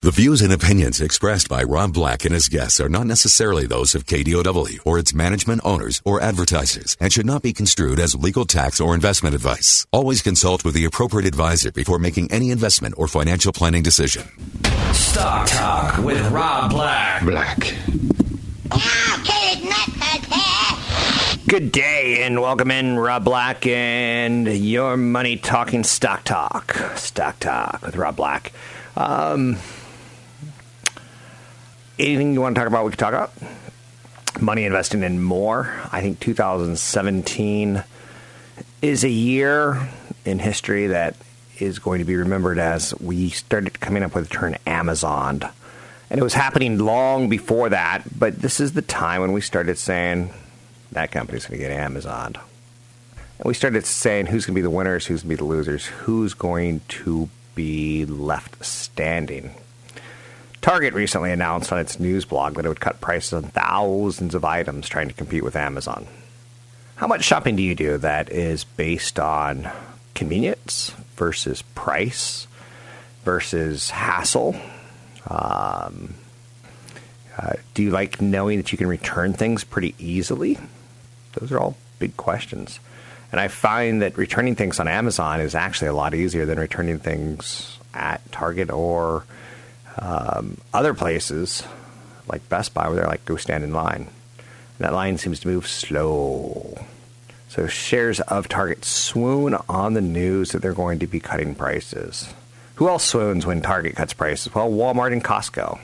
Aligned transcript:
The 0.00 0.12
views 0.12 0.42
and 0.42 0.52
opinions 0.52 1.00
expressed 1.00 1.48
by 1.48 1.64
Rob 1.64 1.92
Black 1.92 2.24
and 2.24 2.32
his 2.32 2.48
guests 2.48 2.78
are 2.78 2.88
not 2.88 3.08
necessarily 3.08 3.66
those 3.66 3.96
of 3.96 4.06
KDOW 4.06 4.78
or 4.86 4.96
its 4.96 5.12
management 5.12 5.60
owners 5.64 6.00
or 6.04 6.20
advertisers 6.20 6.96
and 7.00 7.12
should 7.12 7.26
not 7.26 7.42
be 7.42 7.52
construed 7.52 7.98
as 7.98 8.14
legal 8.14 8.44
tax 8.44 8.80
or 8.80 8.94
investment 8.94 9.34
advice. 9.34 9.88
Always 9.90 10.22
consult 10.22 10.64
with 10.64 10.74
the 10.74 10.84
appropriate 10.84 11.26
advisor 11.26 11.72
before 11.72 11.98
making 11.98 12.30
any 12.30 12.52
investment 12.52 12.94
or 12.96 13.08
financial 13.08 13.52
planning 13.52 13.82
decision. 13.82 14.22
Stock 14.92 15.48
Talk 15.48 15.98
with 16.04 16.30
Rob 16.30 16.70
Black. 16.70 17.24
Black. 17.24 17.74
Good 21.48 21.72
day 21.72 22.22
and 22.22 22.40
welcome 22.40 22.70
in, 22.70 23.00
Rob 23.00 23.24
Black 23.24 23.66
and 23.66 24.46
your 24.46 24.96
money 24.96 25.38
talking 25.38 25.82
stock 25.82 26.22
talk. 26.22 26.76
Stock 26.94 27.40
talk 27.40 27.82
with 27.82 27.96
Rob 27.96 28.14
Black. 28.14 28.52
Um, 28.96 29.56
anything 31.98 32.32
you 32.34 32.40
want 32.40 32.54
to 32.54 32.60
talk 32.60 32.68
about, 32.68 32.84
we 32.84 32.90
can 32.90 32.98
talk 32.98 33.14
about. 33.14 33.32
Money 34.40 34.64
investing 34.64 35.02
in 35.02 35.22
more. 35.22 35.72
I 35.90 36.00
think 36.00 36.20
2017 36.20 37.82
is 38.82 39.04
a 39.04 39.08
year 39.08 39.88
in 40.24 40.38
history 40.38 40.88
that 40.88 41.16
is 41.58 41.78
going 41.78 41.98
to 41.98 42.04
be 42.04 42.16
remembered 42.16 42.58
as 42.58 42.94
we 43.00 43.30
started 43.30 43.80
coming 43.80 44.02
up 44.02 44.14
with 44.14 44.28
the 44.28 44.34
term 44.34 44.54
Amazon. 44.66 45.42
And 46.10 46.20
it 46.20 46.22
was 46.22 46.34
happening 46.34 46.78
long 46.78 47.28
before 47.28 47.70
that, 47.70 48.02
but 48.16 48.40
this 48.40 48.60
is 48.60 48.72
the 48.72 48.82
time 48.82 49.20
when 49.20 49.32
we 49.32 49.40
started 49.40 49.76
saying 49.76 50.30
that 50.92 51.10
company's 51.10 51.46
going 51.46 51.60
to 51.60 51.66
get 51.66 51.72
Amazon. 51.72 52.36
And 53.38 53.44
we 53.44 53.54
started 53.54 53.84
saying 53.84 54.26
who's 54.26 54.46
going 54.46 54.54
to 54.54 54.58
be 54.58 54.62
the 54.62 54.70
winners, 54.70 55.06
who's 55.06 55.22
going 55.22 55.36
to 55.36 55.42
be 55.42 55.46
the 55.46 55.52
losers, 55.52 55.86
who's 55.86 56.34
going 56.34 56.80
to 56.88 57.28
be 57.54 58.06
left 58.06 58.64
standing. 58.64 59.52
Target 60.60 60.94
recently 60.94 61.32
announced 61.32 61.72
on 61.72 61.78
its 61.78 62.00
news 62.00 62.24
blog 62.24 62.54
that 62.54 62.64
it 62.64 62.68
would 62.68 62.80
cut 62.80 63.00
prices 63.00 63.32
on 63.32 63.44
thousands 63.44 64.34
of 64.34 64.44
items 64.44 64.88
trying 64.88 65.08
to 65.08 65.14
compete 65.14 65.44
with 65.44 65.56
Amazon. 65.56 66.06
How 66.96 67.06
much 67.06 67.24
shopping 67.24 67.54
do 67.56 67.62
you 67.62 67.74
do 67.74 67.96
that 67.98 68.30
is 68.30 68.64
based 68.64 69.20
on 69.20 69.70
convenience 70.14 70.92
versus 71.14 71.62
price 71.62 72.48
versus 73.24 73.90
hassle? 73.90 74.56
Um, 75.28 76.14
uh, 77.36 77.52
do 77.74 77.84
you 77.84 77.90
like 77.90 78.20
knowing 78.20 78.56
that 78.58 78.72
you 78.72 78.78
can 78.78 78.88
return 78.88 79.32
things 79.32 79.62
pretty 79.62 79.94
easily? 79.98 80.58
Those 81.34 81.52
are 81.52 81.60
all 81.60 81.76
big 82.00 82.16
questions. 82.16 82.80
And 83.30 83.40
I 83.40 83.46
find 83.48 84.02
that 84.02 84.16
returning 84.16 84.56
things 84.56 84.80
on 84.80 84.88
Amazon 84.88 85.40
is 85.40 85.54
actually 85.54 85.88
a 85.88 85.94
lot 85.94 86.14
easier 86.14 86.46
than 86.46 86.58
returning 86.58 86.98
things 86.98 87.78
at 87.94 88.20
Target 88.32 88.70
or 88.70 89.24
um, 89.98 90.58
other 90.72 90.94
places 90.94 91.62
like 92.28 92.48
Best 92.48 92.74
Buy 92.74 92.88
where 92.88 92.96
they're 92.96 93.06
like, 93.06 93.24
go 93.24 93.36
stand 93.36 93.64
in 93.64 93.72
line. 93.72 94.08
And 94.78 94.86
that 94.86 94.92
line 94.92 95.18
seems 95.18 95.40
to 95.40 95.48
move 95.48 95.66
slow. 95.66 96.78
So 97.48 97.66
shares 97.66 98.20
of 98.20 98.48
Target 98.48 98.84
swoon 98.84 99.56
on 99.68 99.94
the 99.94 100.00
news 100.00 100.52
that 100.52 100.60
they're 100.62 100.74
going 100.74 100.98
to 101.00 101.06
be 101.06 101.20
cutting 101.20 101.54
prices. 101.54 102.32
Who 102.76 102.88
else 102.88 103.04
swoons 103.04 103.46
when 103.46 103.62
Target 103.62 103.96
cuts 103.96 104.12
prices? 104.12 104.54
Well, 104.54 104.70
Walmart 104.70 105.12
and 105.12 105.24
Costco. 105.24 105.80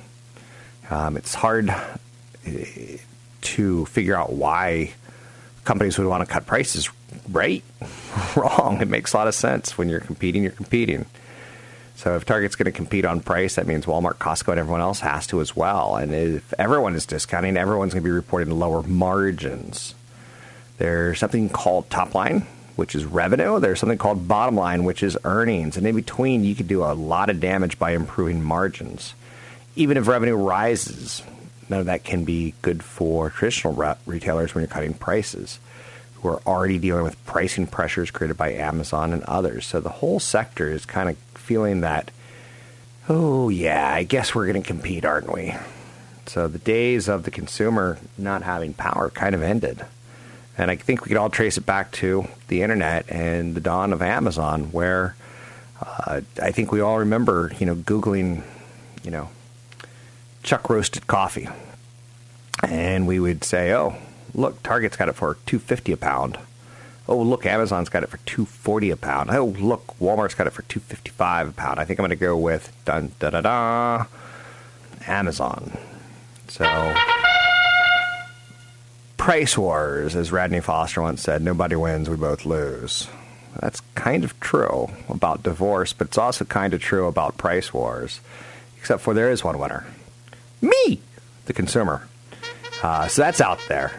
Um, 0.90 1.16
it's 1.16 1.34
hard 1.34 1.74
eh, 2.46 2.98
to 3.40 3.86
figure 3.86 4.14
out 4.14 4.32
why 4.32 4.92
companies 5.64 5.98
would 5.98 6.06
want 6.06 6.26
to 6.26 6.32
cut 6.32 6.46
prices. 6.46 6.88
Right? 7.28 7.64
Wrong. 8.36 8.80
It 8.80 8.88
makes 8.88 9.12
a 9.12 9.16
lot 9.16 9.28
of 9.28 9.34
sense. 9.34 9.76
When 9.76 9.88
you're 9.88 10.00
competing, 10.00 10.42
you're 10.42 10.52
competing. 10.52 11.06
So 11.96 12.16
if 12.16 12.24
Target's 12.24 12.56
going 12.56 12.66
to 12.66 12.72
compete 12.72 13.04
on 13.04 13.20
price, 13.20 13.54
that 13.54 13.66
means 13.66 13.86
Walmart, 13.86 14.16
Costco, 14.16 14.48
and 14.48 14.58
everyone 14.58 14.80
else 14.80 15.00
has 15.00 15.26
to 15.28 15.40
as 15.40 15.54
well. 15.54 15.96
And 15.96 16.12
if 16.12 16.52
everyone 16.58 16.94
is 16.94 17.06
discounting, 17.06 17.56
everyone's 17.56 17.94
going 17.94 18.02
to 18.02 18.08
be 18.08 18.12
reporting 18.12 18.58
lower 18.58 18.82
margins. 18.82 19.94
There's 20.78 21.20
something 21.20 21.48
called 21.48 21.88
top 21.90 22.14
line, 22.14 22.46
which 22.74 22.96
is 22.96 23.04
revenue. 23.04 23.60
There's 23.60 23.78
something 23.78 23.98
called 23.98 24.26
bottom 24.26 24.56
line, 24.56 24.82
which 24.82 25.02
is 25.02 25.16
earnings. 25.24 25.76
And 25.76 25.86
in 25.86 25.94
between, 25.94 26.42
you 26.42 26.56
could 26.56 26.68
do 26.68 26.82
a 26.82 26.94
lot 26.94 27.30
of 27.30 27.38
damage 27.38 27.78
by 27.78 27.92
improving 27.92 28.42
margins. 28.42 29.14
Even 29.76 29.96
if 29.96 30.08
revenue 30.08 30.34
rises, 30.34 31.22
none 31.68 31.80
of 31.80 31.86
that 31.86 32.02
can 32.02 32.24
be 32.24 32.54
good 32.60 32.82
for 32.82 33.30
traditional 33.30 33.72
re- 33.72 33.94
retailers 34.04 34.54
when 34.54 34.62
you're 34.62 34.68
cutting 34.68 34.94
prices 34.94 35.60
who 36.24 36.28
are 36.28 36.42
already 36.46 36.78
dealing 36.78 37.04
with 37.04 37.24
pricing 37.26 37.66
pressures 37.66 38.10
created 38.10 38.36
by 38.36 38.52
Amazon 38.52 39.12
and 39.12 39.22
others. 39.24 39.66
So 39.66 39.78
the 39.78 39.90
whole 39.90 40.18
sector 40.18 40.70
is 40.70 40.86
kind 40.86 41.10
of 41.10 41.16
feeling 41.44 41.82
that, 41.82 42.10
oh, 43.08 43.48
yeah, 43.48 43.92
I 43.92 44.02
guess 44.02 44.34
we're 44.34 44.46
going 44.46 44.62
to 44.62 44.66
compete, 44.66 45.04
aren't 45.04 45.32
we? 45.32 45.54
So 46.26 46.48
the 46.48 46.58
days 46.58 47.08
of 47.08 47.24
the 47.24 47.30
consumer 47.30 47.98
not 48.16 48.42
having 48.42 48.74
power 48.74 49.10
kind 49.10 49.34
of 49.34 49.42
ended. 49.42 49.84
And 50.56 50.70
I 50.70 50.76
think 50.76 51.02
we 51.02 51.08
could 51.08 51.16
all 51.16 51.30
trace 51.30 51.58
it 51.58 51.66
back 51.66 51.92
to 51.92 52.26
the 52.48 52.62
internet 52.62 53.10
and 53.10 53.54
the 53.54 53.60
dawn 53.60 53.92
of 53.92 54.00
Amazon, 54.00 54.64
where 54.72 55.16
uh, 55.80 56.22
I 56.40 56.52
think 56.52 56.72
we 56.72 56.80
all 56.80 56.98
remember, 56.98 57.52
you 57.58 57.66
know, 57.66 57.74
Googling, 57.74 58.42
you 59.02 59.10
know, 59.10 59.28
chuck 60.42 60.70
roasted 60.70 61.06
coffee. 61.06 61.48
And 62.62 63.06
we 63.06 63.18
would 63.18 63.44
say, 63.44 63.72
oh, 63.72 63.96
look, 64.32 64.62
Target's 64.62 64.96
got 64.96 65.08
it 65.08 65.14
for 65.14 65.34
250 65.46 65.92
a 65.92 65.96
pound. 65.96 66.38
Oh, 67.06 67.20
look, 67.20 67.44
Amazon's 67.44 67.90
got 67.90 68.02
it 68.02 68.08
for 68.08 68.16
240 68.18 68.90
a 68.90 68.96
pound. 68.96 69.30
Oh, 69.30 69.46
look, 69.46 69.98
Walmart's 69.98 70.34
got 70.34 70.46
it 70.46 70.54
for 70.54 70.62
255 70.62 71.48
a 71.48 71.52
pound. 71.52 71.78
I 71.78 71.84
think 71.84 71.98
I'm 71.98 72.02
going 72.04 72.10
to 72.10 72.16
go 72.16 72.36
with 72.36 72.72
dun 72.86 73.12
da 73.18 73.30
da 73.30 73.40
da 73.42 74.06
Amazon. 75.06 75.76
So 76.48 76.94
price 79.18 79.56
wars, 79.58 80.16
as 80.16 80.32
Radney 80.32 80.60
Foster 80.60 81.02
once 81.02 81.20
said, 81.22 81.42
nobody 81.42 81.76
wins, 81.76 82.08
we 82.08 82.16
both 82.16 82.46
lose. 82.46 83.08
That's 83.60 83.80
kind 83.94 84.24
of 84.24 84.38
true 84.40 84.90
about 85.08 85.42
divorce, 85.42 85.92
but 85.92 86.08
it's 86.08 86.18
also 86.18 86.44
kind 86.44 86.74
of 86.74 86.80
true 86.80 87.06
about 87.06 87.36
price 87.38 87.72
wars, 87.72 88.20
except 88.78 89.02
for 89.02 89.14
there 89.14 89.30
is 89.30 89.44
one 89.44 89.58
winner. 89.58 89.86
Me, 90.60 91.00
the 91.46 91.52
consumer. 91.52 92.06
Uh, 92.82 93.08
so 93.08 93.22
that's 93.22 93.40
out 93.40 93.60
there. 93.68 93.92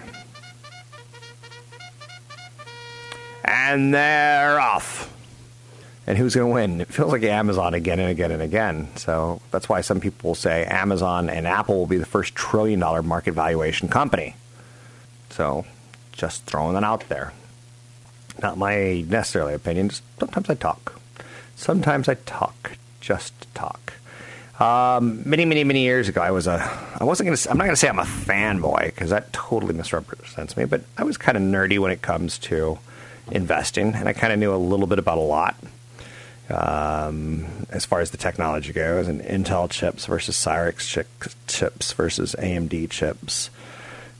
And 3.66 3.94
they're 3.94 4.60
off. 4.60 5.12
And 6.08 6.18
who's 6.18 6.36
going 6.36 6.48
to 6.48 6.54
win? 6.54 6.82
It 6.82 6.88
feels 6.88 7.12
like 7.12 7.24
Amazon 7.24 7.74
again 7.74 8.00
and 8.00 8.10
again 8.10 8.32
and 8.32 8.42
again. 8.42 8.90
So 8.96 9.42
that's 9.50 9.68
why 9.68 9.82
some 9.82 10.00
people 10.00 10.30
will 10.30 10.36
say 10.36 10.66
Amazon 10.66 11.30
and 11.30 11.48
Apple 11.48 11.80
will 11.80 11.88
be 11.88 11.98
the 11.98 12.06
first 12.06 12.36
trillion 12.36 12.80
dollar 12.80 13.02
market 13.02 13.34
valuation 13.34 13.88
company. 13.88 14.36
So 15.32 15.66
just 16.12 16.44
throwing 16.44 16.76
that 16.76 16.84
out 16.84 17.10
there. 17.10 17.34
Not 18.42 18.58
my 18.58 19.04
necessarily 19.08 19.56
opinion. 19.56 19.90
Just 19.90 20.04
sometimes 20.20 20.50
I 20.50 20.54
talk. 20.54 21.00
Sometimes 21.56 22.08
I 22.08 22.16
talk. 22.26 22.74
Just 23.02 23.34
talk. 23.56 23.94
Um, 24.60 25.22
many, 25.26 25.44
many, 25.44 25.64
many 25.64 25.82
years 25.82 26.08
ago, 26.08 26.22
I 26.22 26.32
was 26.32 26.48
a. 26.48 26.60
I 27.00 27.04
wasn't 27.04 27.28
gonna. 27.28 27.52
I'm 27.52 27.58
not 27.58 27.66
gonna 27.66 27.76
say 27.76 27.90
I'm 27.90 28.00
a 28.00 28.04
fanboy 28.04 28.86
because 28.86 29.10
that 29.10 29.34
totally 29.34 29.74
misrepresents 29.74 30.56
me. 30.56 30.66
But 30.66 30.84
I 30.98 31.04
was 31.04 31.18
kind 31.18 31.36
of 31.38 31.44
nerdy 31.44 31.80
when 31.80 31.92
it 31.92 32.02
comes 32.02 32.38
to 32.40 32.78
investing, 33.32 33.94
and 33.94 34.08
I 34.08 34.14
kind 34.14 34.34
of 34.34 34.40
knew 34.40 34.54
a 34.54 34.58
little 34.58 34.88
bit 34.88 35.00
about 35.00 35.18
a 35.18 35.22
lot 35.22 35.56
um, 36.50 37.46
as 37.70 37.86
far 37.86 38.00
as 38.02 38.12
the 38.12 38.18
technology 38.18 38.72
goes, 38.72 39.08
and 39.08 39.22
Intel 39.22 39.70
chips 39.70 40.06
versus 40.06 40.36
Cyrix 40.36 41.06
chips 41.48 41.94
versus 41.94 42.36
AMD 42.38 42.90
chips. 42.90 43.50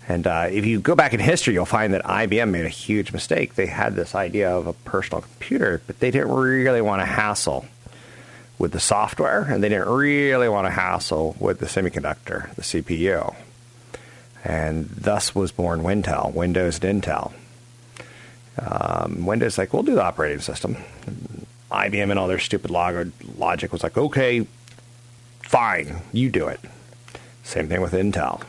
And 0.08 0.28
uh, 0.28 0.48
if 0.52 0.66
you 0.66 0.80
go 0.80 0.96
back 0.96 1.14
in 1.14 1.20
history, 1.20 1.54
you'll 1.56 1.66
find 1.66 1.94
that 1.94 2.04
IBM 2.04 2.52
made 2.52 2.66
a 2.66 2.70
huge 2.70 3.12
mistake. 3.12 3.56
They 3.56 3.66
had 3.66 3.96
this 3.96 4.14
idea 4.14 4.56
of 4.56 4.68
a 4.68 4.74
personal 4.74 5.22
computer, 5.22 5.82
but 5.88 6.00
they 6.00 6.12
didn't 6.12 6.32
really 6.32 6.82
want 6.82 7.02
to 7.02 7.06
hassle 7.06 7.66
with 8.58 8.72
the 8.72 8.80
software, 8.80 9.42
and 9.42 9.64
they 9.64 9.70
didn't 9.70 9.90
really 9.90 10.48
want 10.48 10.66
to 10.66 10.72
hassle 10.72 11.36
with 11.40 11.60
the 11.60 11.66
semiconductor, 11.66 12.54
the 12.56 12.62
CPU. 12.62 13.36
And 14.44 14.88
thus 14.90 15.34
was 15.34 15.52
born 15.52 15.82
Wintel, 15.82 16.34
Windows 16.34 16.80
and 16.84 17.02
Intel. 17.04 17.34
Um, 18.60 19.26
Windows 19.26 19.58
like, 19.58 19.74
we'll 19.74 19.84
do 19.84 19.96
the 19.96 20.04
operating 20.04 20.40
system. 20.40 20.78
IBM 21.72 22.10
and 22.10 22.20
all 22.20 22.28
their 22.28 22.40
stupid 22.40 22.72
log- 22.72 23.12
logic 23.38 23.72
was 23.72 23.84
like, 23.84 23.98
okay, 23.98 24.46
Fine, 25.46 26.02
you 26.12 26.32
do 26.32 26.48
it. 26.48 26.60
Same 27.44 27.70
thing 27.70 27.80
with 27.80 27.94
Intel. 27.94 28.42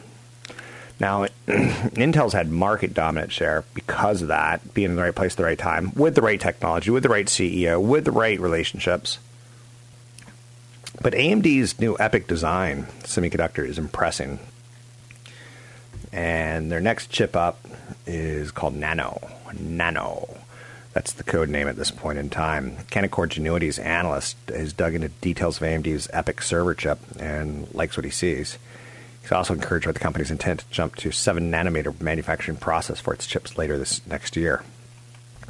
Now, 0.99 1.27
Intel's 1.47 2.33
had 2.33 2.51
market 2.51 2.95
dominant 2.95 3.31
share 3.33 3.65
because 3.75 4.23
of 4.23 4.29
that, 4.29 4.73
being 4.73 4.91
in 4.91 4.97
the 4.97 5.03
right 5.03 5.15
place 5.15 5.35
at 5.35 5.37
the 5.37 5.45
right 5.45 5.59
time, 5.59 5.93
with 5.95 6.15
the 6.15 6.23
right 6.23 6.41
technology, 6.41 6.91
with 6.91 7.03
the 7.03 7.11
right 7.11 7.27
CEO, 7.27 7.81
with 7.81 8.07
the 8.07 8.13
right 8.13 8.41
relationships. 8.41 9.19
But 11.03 11.13
AMD's 11.13 11.79
new 11.79 11.97
EPYC 11.99 12.27
design 12.27 12.87
semiconductor 13.03 13.67
is 13.67 13.79
impressing. 13.79 14.39
And 16.13 16.73
their 16.73 16.81
next 16.81 17.11
chip 17.11 17.37
up 17.37 17.63
is 18.07 18.51
called 18.51 18.75
Nano. 18.75 19.21
Nano. 19.59 20.37
That's 20.93 21.13
the 21.13 21.25
code 21.25 21.51
name 21.51 21.69
at 21.69 21.77
this 21.77 21.91
point 21.91 22.19
in 22.19 22.31
time. 22.31 22.77
Canaccord 22.91 23.29
Genuity's 23.29 23.79
analyst 23.79 24.37
has 24.49 24.73
dug 24.73 24.95
into 24.95 25.09
details 25.09 25.59
of 25.59 25.65
AMD's 25.65 26.09
EPYC 26.09 26.43
server 26.43 26.75
chip 26.75 26.99
and 27.19 27.73
likes 27.75 27.97
what 27.97 28.05
he 28.05 28.11
sees. 28.11 28.57
He's 29.21 29.33
also 29.33 29.55
encouraged 29.55 29.87
by 29.87 29.93
the 29.93 29.99
company's 29.99 30.31
intent 30.31 30.61
to 30.61 30.71
jump 30.71 30.97
to 30.97 31.11
7 31.11 31.51
nanometer 31.51 32.01
manufacturing 32.01 32.57
process 32.57 33.01
for 33.01 33.13
its 33.13 33.27
chips 33.27 33.59
later 33.59 33.77
this 33.77 34.07
next 34.07 34.37
year. 34.37 34.63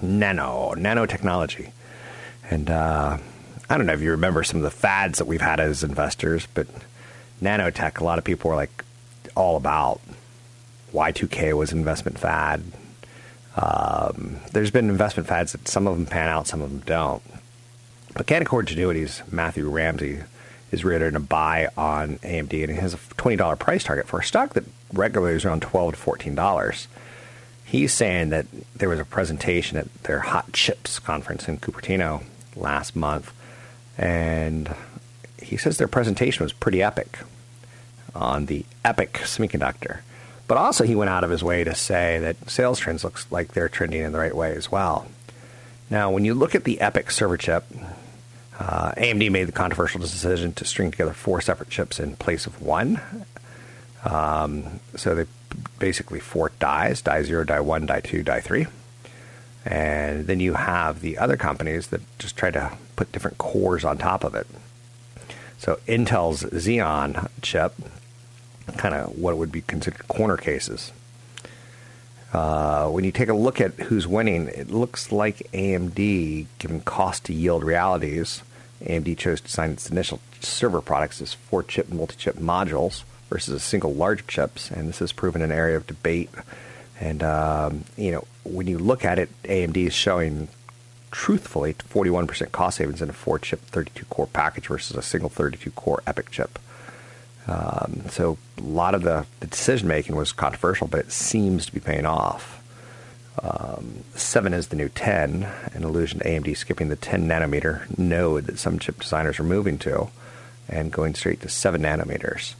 Nano, 0.02 0.74
nanotechnology. 0.74 1.70
And 2.50 2.70
uh, 2.70 3.18
I 3.68 3.76
don't 3.76 3.86
know 3.86 3.92
if 3.92 4.00
you 4.00 4.12
remember 4.12 4.44
some 4.44 4.58
of 4.58 4.64
the 4.64 4.70
fads 4.70 5.18
that 5.18 5.26
we've 5.26 5.40
had 5.40 5.60
as 5.60 5.84
investors, 5.84 6.48
but 6.54 6.66
nanotech, 7.42 8.00
a 8.00 8.04
lot 8.04 8.18
of 8.18 8.24
people 8.24 8.50
were 8.50 8.56
like 8.56 8.84
all 9.34 9.56
about. 9.56 10.00
Y2K 10.92 11.56
was 11.56 11.72
an 11.72 11.78
investment 11.78 12.18
fad. 12.18 12.62
Um, 13.56 14.40
there's 14.52 14.70
been 14.70 14.90
investment 14.90 15.28
fads 15.28 15.52
that 15.52 15.68
some 15.68 15.86
of 15.86 15.96
them 15.96 16.06
pan 16.06 16.28
out, 16.28 16.46
some 16.46 16.60
of 16.60 16.70
them 16.70 16.82
don't. 16.84 17.22
But 18.14 18.26
Canaccord 18.26 18.66
Genuity's 18.66 19.22
Matthew 19.30 19.68
Ramsay 19.68 20.20
is 20.70 20.84
rated 20.84 21.14
a 21.14 21.20
buy 21.20 21.68
on 21.76 22.18
AMD, 22.18 22.62
and 22.62 22.72
he 22.72 22.78
has 22.78 22.94
a 22.94 22.98
$20 22.98 23.58
price 23.58 23.84
target 23.84 24.06
for 24.06 24.20
a 24.20 24.24
stock 24.24 24.54
that 24.54 24.64
regularly 24.92 25.34
is 25.34 25.44
around 25.44 25.62
12 25.62 25.94
to 25.94 26.00
$14. 26.00 26.86
He's 27.64 27.92
saying 27.92 28.30
that 28.30 28.46
there 28.74 28.88
was 28.88 29.00
a 29.00 29.04
presentation 29.04 29.76
at 29.76 29.92
their 30.04 30.20
Hot 30.20 30.52
Chips 30.52 30.98
conference 30.98 31.48
in 31.48 31.58
Cupertino 31.58 32.22
last 32.54 32.94
month, 32.94 33.32
and 33.98 34.74
he 35.42 35.56
says 35.56 35.78
their 35.78 35.88
presentation 35.88 36.44
was 36.44 36.52
pretty 36.52 36.82
epic 36.82 37.18
on 38.14 38.46
the 38.46 38.64
EPYC 38.84 39.12
semiconductor. 39.22 40.00
But 40.48 40.58
also, 40.58 40.84
he 40.84 40.94
went 40.94 41.10
out 41.10 41.24
of 41.24 41.30
his 41.30 41.42
way 41.42 41.64
to 41.64 41.74
say 41.74 42.18
that 42.20 42.48
sales 42.48 42.78
trends 42.78 43.02
looks 43.02 43.26
like 43.30 43.52
they're 43.52 43.68
trending 43.68 44.02
in 44.02 44.12
the 44.12 44.18
right 44.18 44.34
way 44.34 44.54
as 44.54 44.70
well. 44.70 45.06
Now, 45.90 46.10
when 46.10 46.24
you 46.24 46.34
look 46.34 46.54
at 46.54 46.64
the 46.64 46.78
EPYC 46.80 47.10
server 47.10 47.36
chip, 47.36 47.64
uh, 48.58 48.92
AMD 48.92 49.30
made 49.30 49.48
the 49.48 49.52
controversial 49.52 50.00
decision 50.00 50.52
to 50.54 50.64
string 50.64 50.90
together 50.90 51.12
four 51.12 51.40
separate 51.40 51.68
chips 51.68 52.00
in 52.00 52.16
place 52.16 52.46
of 52.46 52.62
one. 52.62 53.00
Um, 54.04 54.80
so 54.94 55.14
they 55.14 55.26
basically 55.78 56.20
four 56.20 56.52
dies: 56.58 57.02
die 57.02 57.22
zero, 57.22 57.44
die 57.44 57.60
one, 57.60 57.86
die 57.86 58.00
two, 58.00 58.22
die 58.22 58.40
three. 58.40 58.66
And 59.64 60.28
then 60.28 60.38
you 60.38 60.54
have 60.54 61.00
the 61.00 61.18
other 61.18 61.36
companies 61.36 61.88
that 61.88 62.00
just 62.18 62.36
try 62.36 62.52
to 62.52 62.72
put 62.94 63.10
different 63.10 63.38
cores 63.38 63.84
on 63.84 63.98
top 63.98 64.22
of 64.22 64.36
it. 64.36 64.46
So 65.58 65.80
Intel's 65.88 66.44
Xeon 66.44 67.28
chip 67.42 67.74
kind 68.76 68.94
of 68.94 69.18
what 69.18 69.36
would 69.36 69.52
be 69.52 69.62
considered 69.62 70.06
corner 70.08 70.36
cases. 70.36 70.92
Uh, 72.32 72.88
when 72.88 73.04
you 73.04 73.12
take 73.12 73.28
a 73.28 73.34
look 73.34 73.60
at 73.60 73.72
who's 73.74 74.06
winning, 74.06 74.48
it 74.48 74.70
looks 74.70 75.12
like 75.12 75.48
AMD, 75.52 76.46
given 76.58 76.80
cost 76.80 77.24
to 77.24 77.32
yield 77.32 77.64
realities, 77.64 78.42
AMD 78.82 79.16
chose 79.16 79.40
to 79.40 79.46
design 79.46 79.70
its 79.70 79.90
initial 79.90 80.20
server 80.40 80.80
products 80.80 81.22
as 81.22 81.34
four 81.34 81.62
chip 81.62 81.88
multi 81.88 82.16
chip 82.16 82.36
modules 82.36 83.04
versus 83.30 83.54
a 83.54 83.60
single 83.60 83.94
large 83.94 84.26
chips, 84.26 84.70
and 84.70 84.88
this 84.88 84.98
has 84.98 85.12
proven 85.12 85.42
an 85.42 85.52
area 85.52 85.76
of 85.76 85.86
debate. 85.86 86.30
And 87.00 87.22
um, 87.22 87.84
you 87.96 88.10
know, 88.10 88.24
when 88.44 88.66
you 88.66 88.78
look 88.78 89.04
at 89.04 89.18
it, 89.18 89.30
AMD 89.44 89.76
is 89.76 89.94
showing 89.94 90.48
truthfully 91.10 91.72
41% 91.74 92.52
cost 92.52 92.78
savings 92.78 93.00
in 93.00 93.08
a 93.08 93.12
four 93.12 93.38
chip 93.38 93.60
32 93.60 94.04
core 94.06 94.26
package 94.26 94.66
versus 94.66 94.96
a 94.96 95.02
single 95.02 95.30
32 95.30 95.70
core 95.70 96.02
EPYC 96.06 96.30
chip. 96.30 96.58
Um, 97.46 98.02
so 98.08 98.38
a 98.58 98.62
lot 98.62 98.94
of 98.94 99.02
the, 99.02 99.26
the 99.40 99.46
decision 99.46 99.88
making 99.88 100.16
was 100.16 100.32
controversial, 100.32 100.88
but 100.88 101.00
it 101.00 101.12
seems 101.12 101.66
to 101.66 101.72
be 101.72 101.80
paying 101.80 102.06
off. 102.06 102.62
Um, 103.42 104.04
7 104.14 104.52
is 104.54 104.68
the 104.68 104.76
new 104.76 104.88
10, 104.88 105.46
an 105.74 105.84
allusion 105.84 106.20
to 106.20 106.24
AMD 106.24 106.56
skipping 106.56 106.88
the 106.88 106.96
10 106.96 107.28
nanometer 107.28 107.98
node 107.98 108.46
that 108.46 108.58
some 108.58 108.78
chip 108.78 109.00
designers 109.00 109.38
are 109.38 109.44
moving 109.44 109.78
to 109.78 110.08
and 110.68 110.90
going 110.90 111.14
straight 111.14 111.40
to 111.42 111.48
7 111.48 111.82
nanometers. 111.82 112.54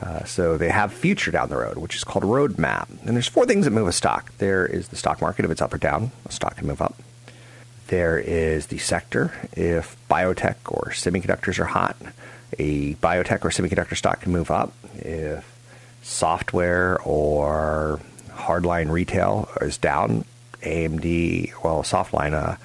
Uh, 0.00 0.24
so 0.24 0.56
they 0.56 0.70
have 0.70 0.92
future 0.92 1.30
down 1.30 1.48
the 1.48 1.56
road, 1.56 1.78
which 1.78 1.94
is 1.94 2.04
called 2.04 2.24
roadmap. 2.24 2.88
And 3.06 3.14
there's 3.14 3.28
four 3.28 3.46
things 3.46 3.64
that 3.64 3.70
move 3.70 3.86
a 3.86 3.92
stock. 3.92 4.36
There 4.38 4.66
is 4.66 4.88
the 4.88 4.96
stock 4.96 5.20
market 5.20 5.44
if 5.44 5.50
it's 5.50 5.62
up 5.62 5.72
or 5.72 5.78
down. 5.78 6.10
A 6.26 6.32
stock 6.32 6.56
can 6.56 6.66
move 6.66 6.82
up. 6.82 6.96
There 7.88 8.18
is 8.18 8.66
the 8.66 8.78
sector 8.78 9.32
if 9.52 9.96
biotech 10.10 10.56
or 10.66 10.90
semiconductors 10.90 11.58
are 11.58 11.66
hot 11.66 11.96
a 12.58 12.94
biotech 12.94 13.44
or 13.44 13.50
semiconductor 13.50 13.96
stock 13.96 14.20
can 14.20 14.32
move 14.32 14.50
up 14.50 14.72
if 14.96 15.44
software 16.02 17.00
or 17.02 18.00
hardline 18.30 18.90
retail 18.90 19.48
is 19.60 19.78
down. 19.78 20.24
AMD, 20.62 21.52
well, 21.62 21.82
softline, 21.82 22.32
uh, 22.32 22.56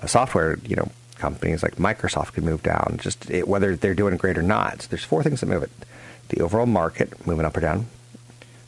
uh, 0.00 0.06
software, 0.06 0.58
you 0.66 0.74
know, 0.74 0.90
companies 1.18 1.62
like 1.62 1.76
Microsoft 1.76 2.32
can 2.32 2.44
move 2.44 2.62
down. 2.62 2.98
Just 3.00 3.30
it, 3.30 3.46
whether 3.46 3.76
they're 3.76 3.94
doing 3.94 4.16
great 4.16 4.36
or 4.36 4.42
not. 4.42 4.82
So 4.82 4.88
there's 4.88 5.04
four 5.04 5.22
things 5.22 5.40
that 5.40 5.46
move 5.46 5.62
it: 5.62 5.70
the 6.30 6.40
overall 6.40 6.66
market 6.66 7.26
moving 7.26 7.46
up 7.46 7.56
or 7.56 7.60
down, 7.60 7.86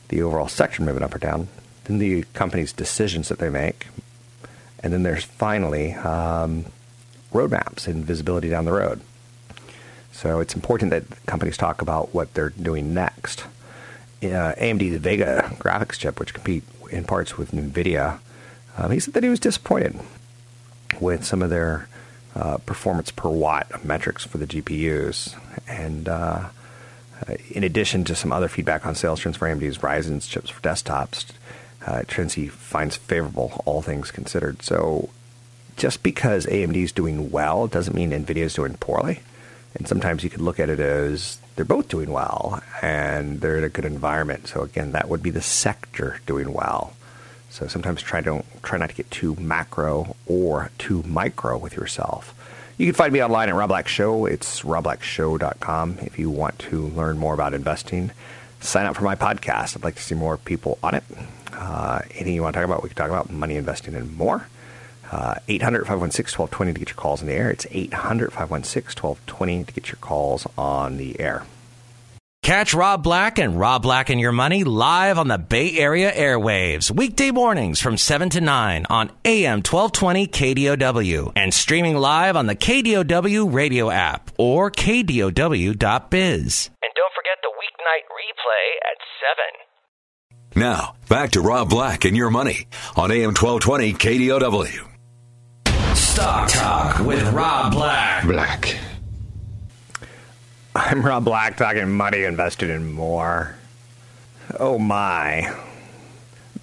the 0.07 0.21
overall 0.21 0.47
sector 0.47 0.83
moving 0.83 1.03
up 1.03 1.13
or 1.13 1.19
down, 1.19 1.49
then 1.85 1.97
the 1.97 2.23
company's 2.33 2.71
decisions 2.71 3.29
that 3.29 3.39
they 3.39 3.49
make, 3.49 3.87
and 4.79 4.93
then 4.93 5.03
there's 5.03 5.23
finally 5.23 5.93
um, 5.93 6.65
roadmaps 7.33 7.87
and 7.87 8.05
visibility 8.05 8.49
down 8.49 8.65
the 8.65 8.73
road. 8.73 9.01
So 10.11 10.39
it's 10.39 10.55
important 10.55 10.91
that 10.91 11.03
companies 11.25 11.57
talk 11.57 11.81
about 11.81 12.13
what 12.13 12.33
they're 12.33 12.49
doing 12.49 12.93
next. 12.93 13.45
Uh, 14.21 14.53
AMD's 14.55 14.97
Vega 14.97 15.51
graphics 15.57 15.97
chip, 15.97 16.19
which 16.19 16.33
compete 16.33 16.63
in 16.91 17.05
parts 17.05 17.37
with 17.37 17.51
NVIDIA, 17.51 18.19
um, 18.77 18.91
he 18.91 18.99
said 18.99 19.13
that 19.13 19.23
he 19.23 19.29
was 19.29 19.39
disappointed 19.39 19.99
with 20.99 21.25
some 21.25 21.41
of 21.41 21.49
their 21.49 21.87
uh, 22.35 22.57
performance 22.59 23.11
per 23.11 23.29
watt 23.29 23.83
metrics 23.83 24.23
for 24.23 24.37
the 24.37 24.47
GPUs. 24.47 25.35
And 25.67 26.07
uh, 26.07 26.49
in 27.49 27.63
addition 27.63 28.03
to 28.05 28.15
some 28.15 28.31
other 28.31 28.47
feedback 28.47 28.85
on 28.85 28.95
sales 28.95 29.19
trends 29.19 29.37
for 29.37 29.47
AMD's 29.47 29.79
Ryzen's 29.79 30.27
chips 30.27 30.49
for 30.49 30.61
desktops, 30.61 31.31
uh, 31.85 32.03
trends 32.07 32.35
he 32.35 32.47
finds 32.47 32.95
favorable, 32.95 33.61
all 33.65 33.81
things 33.81 34.11
considered. 34.11 34.61
So 34.61 35.09
just 35.77 36.03
because 36.03 36.45
AMD 36.45 36.75
is 36.75 36.91
doing 36.91 37.31
well 37.31 37.67
doesn't 37.67 37.95
mean 37.95 38.11
NVIDIA 38.11 38.43
is 38.43 38.53
doing 38.53 38.75
poorly. 38.75 39.21
And 39.75 39.87
sometimes 39.87 40.23
you 40.23 40.29
could 40.29 40.41
look 40.41 40.59
at 40.59 40.69
it 40.69 40.79
as 40.79 41.39
they're 41.55 41.65
both 41.65 41.87
doing 41.87 42.11
well 42.11 42.61
and 42.81 43.41
they're 43.41 43.57
in 43.57 43.63
a 43.63 43.69
good 43.69 43.85
environment. 43.85 44.47
So 44.47 44.61
again, 44.61 44.91
that 44.91 45.09
would 45.09 45.23
be 45.23 45.29
the 45.29 45.41
sector 45.41 46.19
doing 46.25 46.53
well. 46.53 46.93
So 47.49 47.67
sometimes 47.67 48.01
try 48.01 48.21
don't 48.21 48.45
try 48.63 48.77
not 48.77 48.89
to 48.89 48.95
get 48.95 49.11
too 49.11 49.35
macro 49.35 50.15
or 50.25 50.71
too 50.77 51.03
micro 51.03 51.57
with 51.57 51.75
yourself. 51.75 52.33
You 52.77 52.87
can 52.87 52.95
find 52.95 53.13
me 53.13 53.21
online 53.21 53.49
at 53.49 53.55
Rob 53.55 53.67
Black 53.69 53.87
Show. 53.87 54.25
It's 54.25 54.61
robblackshow.com 54.61 55.99
if 56.01 56.17
you 56.17 56.29
want 56.29 56.57
to 56.59 56.87
learn 56.87 57.17
more 57.17 57.33
about 57.33 57.53
investing. 57.53 58.11
Sign 58.61 58.85
up 58.85 58.95
for 58.95 59.03
my 59.03 59.15
podcast. 59.15 59.75
I'd 59.75 59.83
like 59.83 59.95
to 59.95 60.01
see 60.01 60.15
more 60.15 60.37
people 60.37 60.79
on 60.81 60.95
it. 60.95 61.03
Uh, 61.53 62.01
anything 62.11 62.33
you 62.33 62.41
want 62.41 62.53
to 62.53 62.59
talk 62.59 62.65
about, 62.65 62.81
we 62.81 62.89
can 62.89 62.95
talk 62.95 63.09
about 63.09 63.29
money 63.29 63.55
investing 63.55 63.95
and 63.95 64.15
more. 64.17 64.47
Uh, 65.11 65.35
800 65.47 65.81
516 65.81 66.39
1220 66.39 66.73
to 66.73 66.79
get 66.79 66.89
your 66.89 66.95
calls 66.95 67.21
in 67.21 67.27
the 67.27 67.33
air. 67.33 67.51
It's 67.51 67.67
800 67.69 68.31
516 68.31 69.01
1220 69.03 69.65
to 69.65 69.73
get 69.73 69.87
your 69.89 69.97
calls 69.97 70.47
on 70.57 70.97
the 70.97 71.19
air. 71.19 71.43
Catch 72.43 72.73
Rob 72.73 73.03
Black 73.03 73.37
and 73.37 73.59
Rob 73.59 73.83
Black 73.83 74.09
and 74.09 74.19
Your 74.19 74.31
Money 74.31 74.63
live 74.63 75.19
on 75.19 75.27
the 75.27 75.37
Bay 75.37 75.77
Area 75.77 76.11
airwaves, 76.11 76.89
weekday 76.89 77.29
mornings 77.29 77.79
from 77.79 77.97
7 77.97 78.31
to 78.31 78.41
9 78.41 78.87
on 78.89 79.11
AM 79.23 79.57
1220 79.57 80.25
KDOW 80.27 81.33
and 81.35 81.53
streaming 81.53 81.97
live 81.97 82.35
on 82.35 82.47
the 82.47 82.55
KDOW 82.55 83.53
radio 83.53 83.91
app 83.91 84.31
or 84.39 84.71
KDOW.biz. 84.71 85.35
And 85.69 86.91
don't 86.95 87.13
forget 87.13 87.37
the 87.43 87.53
weeknight 87.61 88.07
replay 88.09 88.67
at 88.89 88.97
7. 90.55 90.63
Now, 90.63 90.95
back 91.09 91.31
to 91.31 91.41
Rob 91.41 91.69
Black 91.69 92.05
and 92.05 92.17
Your 92.17 92.31
Money 92.31 92.65
on 92.95 93.11
AM 93.11 93.35
1220 93.35 93.93
KDOW. 93.93 94.90
Stock 96.11 96.49
Talk 96.49 96.99
with 97.05 97.23
Rob 97.31 97.71
Black. 97.71 98.25
Black. 98.25 98.75
I'm 100.75 101.05
Rob 101.05 101.23
Black 101.23 101.55
talking 101.55 101.89
money 101.89 102.25
invested 102.25 102.69
in 102.69 102.91
more. 102.91 103.55
Oh 104.59 104.77
my. 104.77 105.55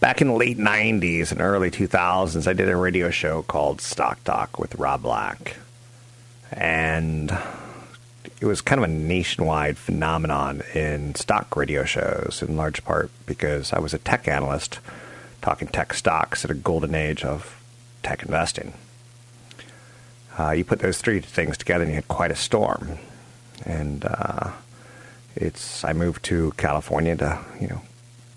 Back 0.00 0.20
in 0.20 0.28
the 0.28 0.34
late 0.34 0.58
90s 0.58 1.32
and 1.32 1.40
early 1.40 1.70
2000s, 1.70 2.46
I 2.46 2.52
did 2.52 2.68
a 2.68 2.76
radio 2.76 3.08
show 3.08 3.40
called 3.40 3.80
Stock 3.80 4.22
Talk 4.24 4.58
with 4.58 4.74
Rob 4.74 5.00
Black. 5.00 5.56
And 6.52 7.34
it 8.42 8.44
was 8.44 8.60
kind 8.60 8.84
of 8.84 8.84
a 8.84 8.92
nationwide 8.92 9.78
phenomenon 9.78 10.60
in 10.74 11.14
stock 11.14 11.56
radio 11.56 11.84
shows, 11.84 12.44
in 12.46 12.58
large 12.58 12.84
part 12.84 13.10
because 13.24 13.72
I 13.72 13.78
was 13.78 13.94
a 13.94 13.98
tech 13.98 14.28
analyst 14.28 14.78
talking 15.40 15.68
tech 15.68 15.94
stocks 15.94 16.44
at 16.44 16.50
a 16.50 16.54
golden 16.54 16.94
age 16.94 17.24
of 17.24 17.58
tech 18.02 18.22
investing. 18.22 18.74
Uh, 20.38 20.52
you 20.52 20.64
put 20.64 20.78
those 20.78 20.98
three 20.98 21.20
things 21.20 21.58
together, 21.58 21.82
and 21.82 21.90
you 21.90 21.96
had 21.96 22.08
quite 22.08 22.30
a 22.30 22.36
storm. 22.36 22.98
And 23.66 24.04
uh, 24.04 24.52
it's 25.34 25.84
I 25.84 25.92
moved 25.92 26.24
to 26.26 26.52
California 26.56 27.16
to 27.16 27.44
you 27.60 27.68
know 27.68 27.82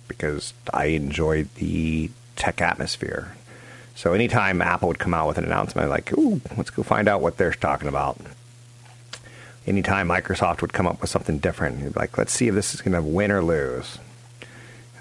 because 0.08 0.54
I 0.74 0.86
enjoyed 0.86 1.54
the 1.56 2.10
tech 2.36 2.60
atmosphere. 2.62 3.36
So 3.96 4.14
anytime 4.14 4.62
Apple 4.62 4.88
would 4.88 5.00
come 5.00 5.14
out 5.14 5.28
with 5.28 5.38
an 5.38 5.46
announcement, 5.46 5.90
like, 5.90 6.12
ooh, 6.18 6.42
let's 6.58 6.70
go 6.70 6.82
find 6.82 7.08
out 7.08 7.22
what 7.22 7.38
they're 7.38 7.52
talking 7.52 7.88
about. 7.88 8.18
Anytime 9.68 10.08
Microsoft 10.08 10.62
would 10.62 10.74
come 10.74 10.88
up 10.88 11.02
with 11.02 11.10
something 11.10 11.38
different, 11.38 11.96
like, 11.96 12.18
let's 12.18 12.34
see 12.34 12.48
if 12.48 12.56
this 12.56 12.74
is 12.74 12.82
going 12.82 12.94
to 12.94 13.02
win 13.02 13.32
or 13.32 13.44
lose. 13.44 14.00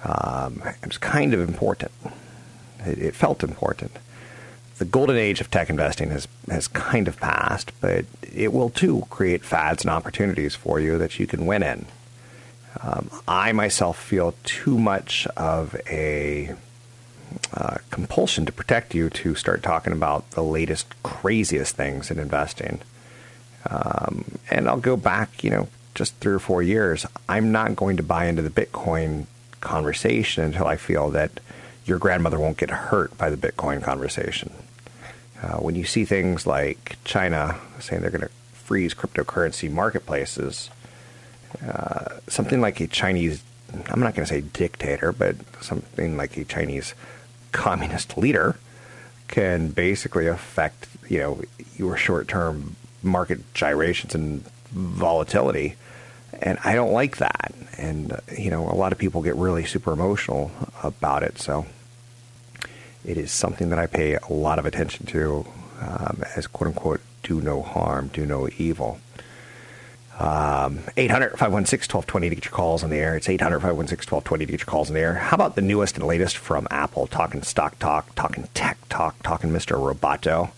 Um, 0.03 0.61
it 0.65 0.85
was 0.85 0.97
kind 0.97 1.33
of 1.33 1.39
important. 1.39 1.91
It, 2.85 2.99
it 2.99 3.15
felt 3.15 3.43
important. 3.43 3.91
The 4.81 4.85
golden 4.85 5.15
age 5.15 5.41
of 5.41 5.51
tech 5.51 5.69
investing 5.69 6.09
has, 6.09 6.27
has 6.49 6.67
kind 6.67 7.07
of 7.07 7.19
passed, 7.19 7.71
but 7.81 8.03
it 8.33 8.51
will 8.51 8.71
too 8.71 9.05
create 9.11 9.43
fads 9.43 9.83
and 9.83 9.91
opportunities 9.91 10.55
for 10.55 10.79
you 10.79 10.97
that 10.97 11.19
you 11.19 11.27
can 11.27 11.45
win 11.45 11.61
in. 11.61 11.85
Um, 12.81 13.11
I 13.27 13.51
myself 13.51 14.01
feel 14.01 14.33
too 14.43 14.79
much 14.79 15.27
of 15.37 15.75
a 15.87 16.55
uh, 17.53 17.77
compulsion 17.91 18.47
to 18.47 18.51
protect 18.51 18.95
you 18.95 19.11
to 19.11 19.35
start 19.35 19.61
talking 19.61 19.93
about 19.93 20.31
the 20.31 20.41
latest, 20.41 20.95
craziest 21.03 21.75
things 21.75 22.09
in 22.09 22.17
investing. 22.17 22.81
Um, 23.69 24.39
and 24.49 24.67
I'll 24.67 24.79
go 24.79 24.97
back, 24.97 25.43
you 25.43 25.51
know, 25.51 25.67
just 25.93 26.15
three 26.15 26.33
or 26.33 26.39
four 26.39 26.63
years. 26.63 27.05
I'm 27.29 27.51
not 27.51 27.75
going 27.75 27.97
to 27.97 28.03
buy 28.03 28.25
into 28.25 28.41
the 28.41 28.49
Bitcoin 28.49 29.27
conversation 29.59 30.43
until 30.43 30.65
I 30.65 30.75
feel 30.75 31.11
that 31.11 31.39
your 31.85 31.99
grandmother 31.99 32.39
won't 32.39 32.57
get 32.57 32.71
hurt 32.71 33.15
by 33.19 33.29
the 33.29 33.37
Bitcoin 33.37 33.83
conversation. 33.83 34.51
Uh, 35.41 35.57
when 35.57 35.75
you 35.75 35.83
see 35.83 36.05
things 36.05 36.45
like 36.45 36.97
China 37.03 37.55
saying 37.79 38.01
they're 38.01 38.11
going 38.11 38.21
to 38.21 38.29
freeze 38.53 38.93
cryptocurrency 38.93 39.71
marketplaces, 39.71 40.69
uh, 41.65 42.19
something 42.27 42.61
like 42.61 42.79
a 42.79 42.87
Chinese, 42.87 43.43
I'm 43.89 43.99
not 43.99 44.13
going 44.15 44.25
to 44.25 44.33
say 44.33 44.41
dictator, 44.41 45.11
but 45.11 45.35
something 45.61 46.15
like 46.15 46.37
a 46.37 46.43
Chinese 46.43 46.93
communist 47.51 48.17
leader 48.17 48.55
can 49.27 49.69
basically 49.69 50.27
affect, 50.27 50.87
you 51.09 51.19
know, 51.19 51.41
your 51.75 51.97
short-term 51.97 52.75
market 53.01 53.53
gyrations 53.53 54.13
and 54.13 54.43
volatility. 54.71 55.75
And 56.41 56.59
I 56.63 56.75
don't 56.75 56.93
like 56.93 57.17
that. 57.17 57.53
And, 57.77 58.19
you 58.37 58.51
know, 58.51 58.69
a 58.69 58.75
lot 58.75 58.91
of 58.91 58.97
people 58.97 59.21
get 59.21 59.35
really 59.35 59.65
super 59.65 59.91
emotional 59.91 60.51
about 60.83 61.23
it. 61.23 61.39
So 61.39 61.65
it 63.05 63.17
is 63.17 63.31
something 63.31 63.69
that 63.69 63.79
I 63.79 63.87
pay 63.87 64.15
a 64.15 64.33
lot 64.33 64.59
of 64.59 64.65
attention 64.65 65.05
to 65.07 65.45
um, 65.81 66.23
as 66.35 66.47
quote 66.47 66.67
unquote 66.69 67.01
do 67.23 67.41
no 67.41 67.61
harm, 67.61 68.09
do 68.13 68.25
no 68.25 68.49
evil. 68.57 68.99
Um, 70.19 70.81
800 70.97 71.31
516 71.31 71.95
1220 71.95 72.29
to 72.29 72.35
get 72.35 72.45
your 72.45 72.51
calls 72.51 72.83
on 72.83 72.91
the 72.91 72.97
air. 72.97 73.15
It's 73.15 73.27
800 73.27 73.59
516 73.59 74.11
1220 74.11 74.45
to 74.45 74.51
get 74.51 74.59
your 74.61 74.65
calls 74.65 74.89
on 74.89 74.93
the 74.93 74.99
air. 74.99 75.15
How 75.15 75.35
about 75.35 75.55
the 75.55 75.61
newest 75.61 75.97
and 75.97 76.05
latest 76.05 76.37
from 76.37 76.67
Apple? 76.69 77.07
Talking 77.07 77.41
stock 77.41 77.79
talk, 77.79 78.13
talking 78.13 78.47
tech 78.53 78.77
talk, 78.89 79.21
talking 79.23 79.49
Mr. 79.49 79.77
Roboto. 79.77 80.51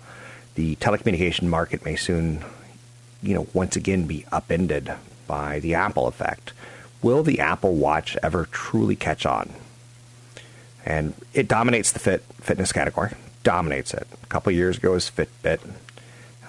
The 0.55 0.75
telecommunication 0.77 1.43
market 1.43 1.85
may 1.85 1.95
soon, 1.95 2.43
you 3.21 3.33
know, 3.33 3.47
once 3.53 3.75
again 3.75 4.05
be 4.05 4.25
upended 4.31 4.91
by 5.27 5.59
the 5.59 5.75
Apple 5.75 6.07
effect. 6.07 6.51
Will 7.01 7.23
the 7.23 7.39
Apple 7.39 7.75
Watch 7.75 8.17
ever 8.21 8.45
truly 8.51 8.95
catch 8.95 9.25
on? 9.25 9.53
And 10.85 11.13
it 11.33 11.47
dominates 11.47 11.91
the 11.91 11.99
fit 11.99 12.23
fitness 12.41 12.71
category. 12.71 13.11
Dominates 13.43 13.93
it. 13.93 14.07
A 14.23 14.27
couple 14.27 14.51
years 14.51 14.77
ago 14.77 14.91
was 14.91 15.09
Fitbit. 15.09 15.59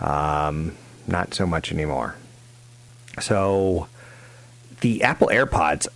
Um, 0.00 0.76
not 1.06 1.34
so 1.34 1.46
much 1.46 1.72
anymore. 1.72 2.16
So 3.20 3.88
the 4.80 5.02
Apple 5.02 5.28
AirPods 5.28 5.86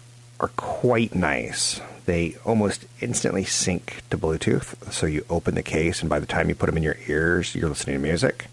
are 0.41 0.49
quite 0.49 1.15
nice. 1.15 1.81
They 2.07 2.37
almost 2.45 2.87
instantly 3.01 3.45
sync 3.45 4.03
to 4.11 4.17
Bluetooth. 4.17 4.93
So 4.93 5.07
you 5.07 5.25
open 5.29 5.55
the 5.55 5.63
case, 5.63 6.01
and 6.01 6.09
by 6.09 6.21
the 6.21 6.27
time 6.27 6.49
you 6.49 6.55
put 6.55 6.67
them 6.67 6.77
in 6.77 6.83
your 6.83 6.97
ears, 7.07 7.55
you're 7.55 7.69
listening 7.69 7.97
to 7.97 8.03
music. 8.03 8.47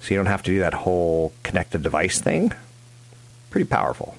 So 0.00 0.10
you 0.10 0.16
don't 0.16 0.26
have 0.26 0.42
to 0.42 0.50
do 0.50 0.58
that 0.60 0.74
whole 0.74 1.32
connected 1.42 1.82
device 1.82 2.20
thing. 2.20 2.52
Pretty 3.50 3.66
powerful. 3.66 4.16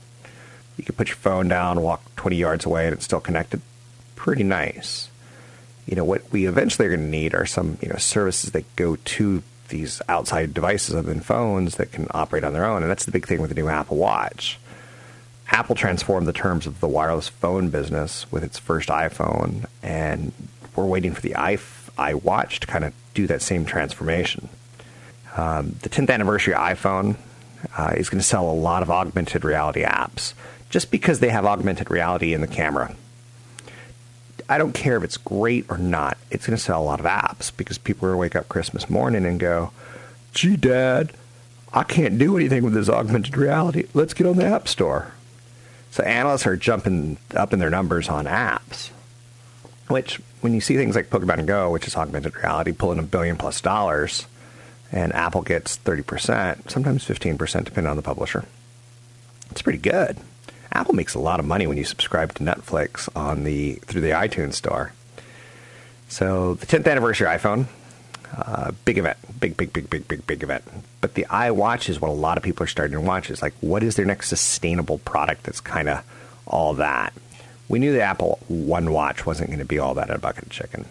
You 0.77 0.84
can 0.84 0.96
put 0.96 1.10
your 1.10 1.18
phone 1.18 1.48
down, 1.48 1.82
walk 1.82 2.03
20 2.15 2.36
yards 2.36 2.65
away, 2.65 2.86
and 2.88 2.94
it's 2.94 3.06
still 3.06 3.20
connected. 3.20 3.62
Pretty 4.22 4.44
nice. 4.44 5.10
You 5.88 5.96
know, 5.96 6.04
what 6.04 6.32
we 6.32 6.46
eventually 6.46 6.88
are 6.88 6.96
going 6.96 7.01
to 7.01 7.10
need 7.10 7.34
are 7.34 7.48
some, 7.48 7.80
you 7.82 7.90
know, 7.90 7.96
services 7.96 8.51
that 8.51 8.75
go 8.75 8.98
to 8.98 9.42
these 9.70 10.00
outside 10.08 10.54
devices 10.54 10.94
other 10.94 11.10
than 11.10 11.22
phones 11.22 11.78
that 11.78 11.92
can 11.92 12.06
operate 12.12 12.44
on 12.44 12.54
their 12.54 12.63
own. 12.63 12.84
And 12.84 12.92
that's 12.92 13.06
the 13.06 13.12
big 13.12 13.25
thing 13.25 13.42
with 13.42 13.50
the 13.50 13.56
new 13.56 13.68
Apple 13.68 13.98
Watch. 13.98 14.60
Apple 15.50 15.74
transformed 15.74 16.28
the 16.28 16.34
terms 16.34 16.68
of 16.68 16.82
the 16.82 16.88
wireless 16.88 17.30
phone 17.30 17.72
business 17.72 18.32
with 18.32 18.44
its 18.44 18.60
first 18.60 18.90
iPhone, 18.90 19.66
and 19.82 20.34
we're 20.75 20.86
waiting 20.86 21.16
for 21.16 21.22
the 21.22 21.32
iWatch 21.32 22.60
to 22.60 22.68
kind 22.68 22.86
of 22.86 22.94
do 23.16 23.25
that 23.25 23.42
same 23.42 23.66
transformation. 23.66 24.50
Um, 25.36 25.78
the 25.82 25.90
10th 25.90 26.12
anniversary 26.12 26.54
iPhone 26.54 27.16
uh, 27.75 27.96
is 27.98 28.08
going 28.08 28.22
to 28.22 28.28
sell 28.28 28.48
a 28.48 28.54
lot 28.54 28.84
of 28.84 28.92
augmented 28.92 29.44
reality 29.44 29.82
apps 29.82 30.36
just 30.70 30.92
because 30.92 31.22
they 31.22 31.30
have 31.30 31.44
augmented 31.44 31.90
reality 31.90 32.36
in 32.36 32.42
the 32.42 32.48
camera. 32.48 32.96
I 34.51 34.58
don't 34.58 34.74
care 34.74 34.98
if 34.98 35.03
it's 35.03 35.15
great 35.15 35.65
or 35.70 35.77
not. 35.77 36.17
It's 36.29 36.46
going 36.46 36.58
to 36.58 36.62
sell 36.62 36.81
a 36.81 36.84
lot 36.84 37.00
of 37.00 37.05
apps 37.05 37.55
because 37.55 37.77
people 37.77 38.05
are 38.05 38.10
going 38.10 38.17
to 38.17 38.20
wake 38.20 38.36
up 38.36 38.50
Christmas 38.50 38.89
morning 38.89 39.25
and 39.25 39.39
go, 39.39 39.72
gee, 40.34 40.58
Dad, 40.58 41.13
I 41.72 41.84
can't 41.84 42.17
do 42.17 42.36
anything 42.36 42.65
with 42.65 42.74
this 42.74 42.89
augmented 42.89 43.38
reality. 43.38 43.88
Let's 43.93 44.13
get 44.13 44.27
on 44.27 44.36
the 44.36 44.43
App 44.43 44.67
Store. 44.67 45.13
So 45.91 46.03
analysts 46.03 46.46
are 46.46 46.58
jumping 46.58 47.15
up 47.34 47.53
in 47.53 47.60
their 47.60 47.70
numbers 47.70 48.10
on 48.10 48.25
apps, 48.25 48.89
which 49.88 50.20
when 50.41 50.53
you 50.53 50.60
see 50.60 50.75
things 50.75 50.98
like 50.98 51.10
Pokemon 51.10 51.46
Go, 51.46 51.72
which 51.72 51.88
is 51.88 51.96
augmented 51.96 52.36
reality, 52.36 52.74
pulling 52.74 53.00
a 53.00 53.03
billion 53.03 53.38
plus 53.38 53.62
dollars, 53.62 54.25
and 54.91 55.13
Apple 55.13 55.43
gets 55.43 55.77
30%, 55.77 56.70
sometimes 56.70 57.05
15%, 57.05 57.38
depending 57.63 57.89
on 57.89 57.96
the 57.96 58.01
publisher, 58.01 58.43
it's 59.50 59.62
pretty 59.62 59.79
good. 59.79 60.17
Apple 60.72 60.94
makes 60.94 61.13
a 61.13 61.20
lot 61.20 61.40
of 61.40 61.46
money 61.46 61.68
when 61.68 61.78
you 61.78 61.84
subscribe 61.84 62.34
to 62.36 62.44
Netflix 62.44 63.10
on 63.16 63.44
the 63.44 63.75
through 63.86 64.01
the 64.01 64.12
iTunes 64.12 64.54
store. 64.54 64.94
So 66.08 66.56
the 66.56 66.66
10th 66.66 66.90
anniversary 66.90 67.28
iPhone, 67.28 67.68
uh, 68.36 68.72
big 68.86 68.98
event, 68.98 69.18
big, 69.40 69.58
big, 69.58 69.74
big, 69.74 69.90
big, 69.90 70.08
big, 70.08 70.25
big 70.28 70.44
event. 70.44 70.63
But 71.00 71.13
the 71.16 71.25
iWatch 71.30 71.90
is 71.90 72.00
what 72.00 72.10
a 72.10 72.13
lot 72.13 72.38
of 72.38 72.44
people 72.44 72.63
are 72.63 72.68
starting 72.68 72.94
to 72.94 73.01
watch. 73.01 73.30
Is 73.30 73.42
like, 73.42 73.54
what 73.62 73.84
is 73.84 73.96
their 73.96 74.06
next 74.06 74.30
sustainable 74.30 75.00
product 75.00 75.44
that's 75.44 75.62
kind 75.62 75.90
of 75.90 76.04
all 76.46 76.74
that? 76.75 77.13
We 77.68 77.80
knew 77.80 77.94
the 77.94 78.01
Apple 78.01 78.40
One 78.48 78.92
Watch 78.92 79.25
wasn't 79.25 79.50
going 79.50 79.60
to 79.60 79.66
be 79.66 79.80
all 79.80 79.94
that 79.96 80.10
a 80.10 80.18
bucket 80.18 80.44
of 80.44 80.50
chicken. 80.50 80.86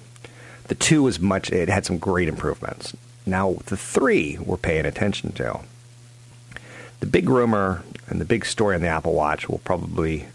The 0.68 0.74
two 0.74 1.02
was 1.02 1.20
much. 1.20 1.50
It 1.50 1.68
had 1.68 1.84
some 1.84 1.98
great 1.98 2.28
improvements. 2.28 2.96
Now 3.26 3.56
the 3.66 3.76
three 3.76 4.38
we're 4.38 4.56
paying 4.56 4.86
attention 4.86 5.32
to. 5.32 5.60
The 7.00 7.06
big 7.06 7.28
rumor 7.28 7.82
and 8.08 8.20
the 8.20 8.24
big 8.24 8.44
story 8.44 8.74
on 8.74 8.82
the 8.82 8.88
Apple 8.88 9.14
Watch 9.14 9.48
will 9.48 9.58
probably, 9.58 10.26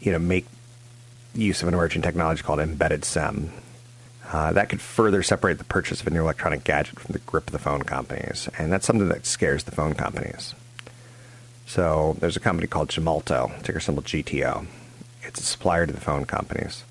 you 0.00 0.12
know, 0.12 0.18
make 0.18 0.46
use 1.34 1.62
of 1.62 1.68
an 1.68 1.74
emerging 1.74 2.02
technology 2.02 2.42
called 2.42 2.60
embedded 2.60 3.04
SIM. 3.04 3.52
Uh, 4.32 4.52
that 4.52 4.68
could 4.68 4.80
further 4.80 5.22
separate 5.22 5.58
the 5.58 5.64
purchase 5.64 6.00
of 6.00 6.06
a 6.06 6.10
new 6.10 6.22
electronic 6.22 6.64
gadget 6.64 6.98
from 6.98 7.12
the 7.12 7.18
grip 7.20 7.46
of 7.46 7.52
the 7.52 7.58
phone 7.58 7.82
companies, 7.82 8.48
and 8.58 8.72
that's 8.72 8.86
something 8.86 9.08
that 9.08 9.26
scares 9.26 9.64
the 9.64 9.70
phone 9.70 9.94
companies. 9.94 10.54
So 11.66 12.16
there's 12.20 12.36
a 12.36 12.40
company 12.40 12.66
called 12.66 12.88
Gemalto, 12.88 13.62
ticker 13.62 13.80
symbol 13.80 14.02
GTO. 14.02 14.66
It's 15.22 15.40
a 15.40 15.44
supplier 15.44 15.86
to 15.86 15.92
the 15.92 16.00
phone 16.00 16.24
companies. 16.24 16.84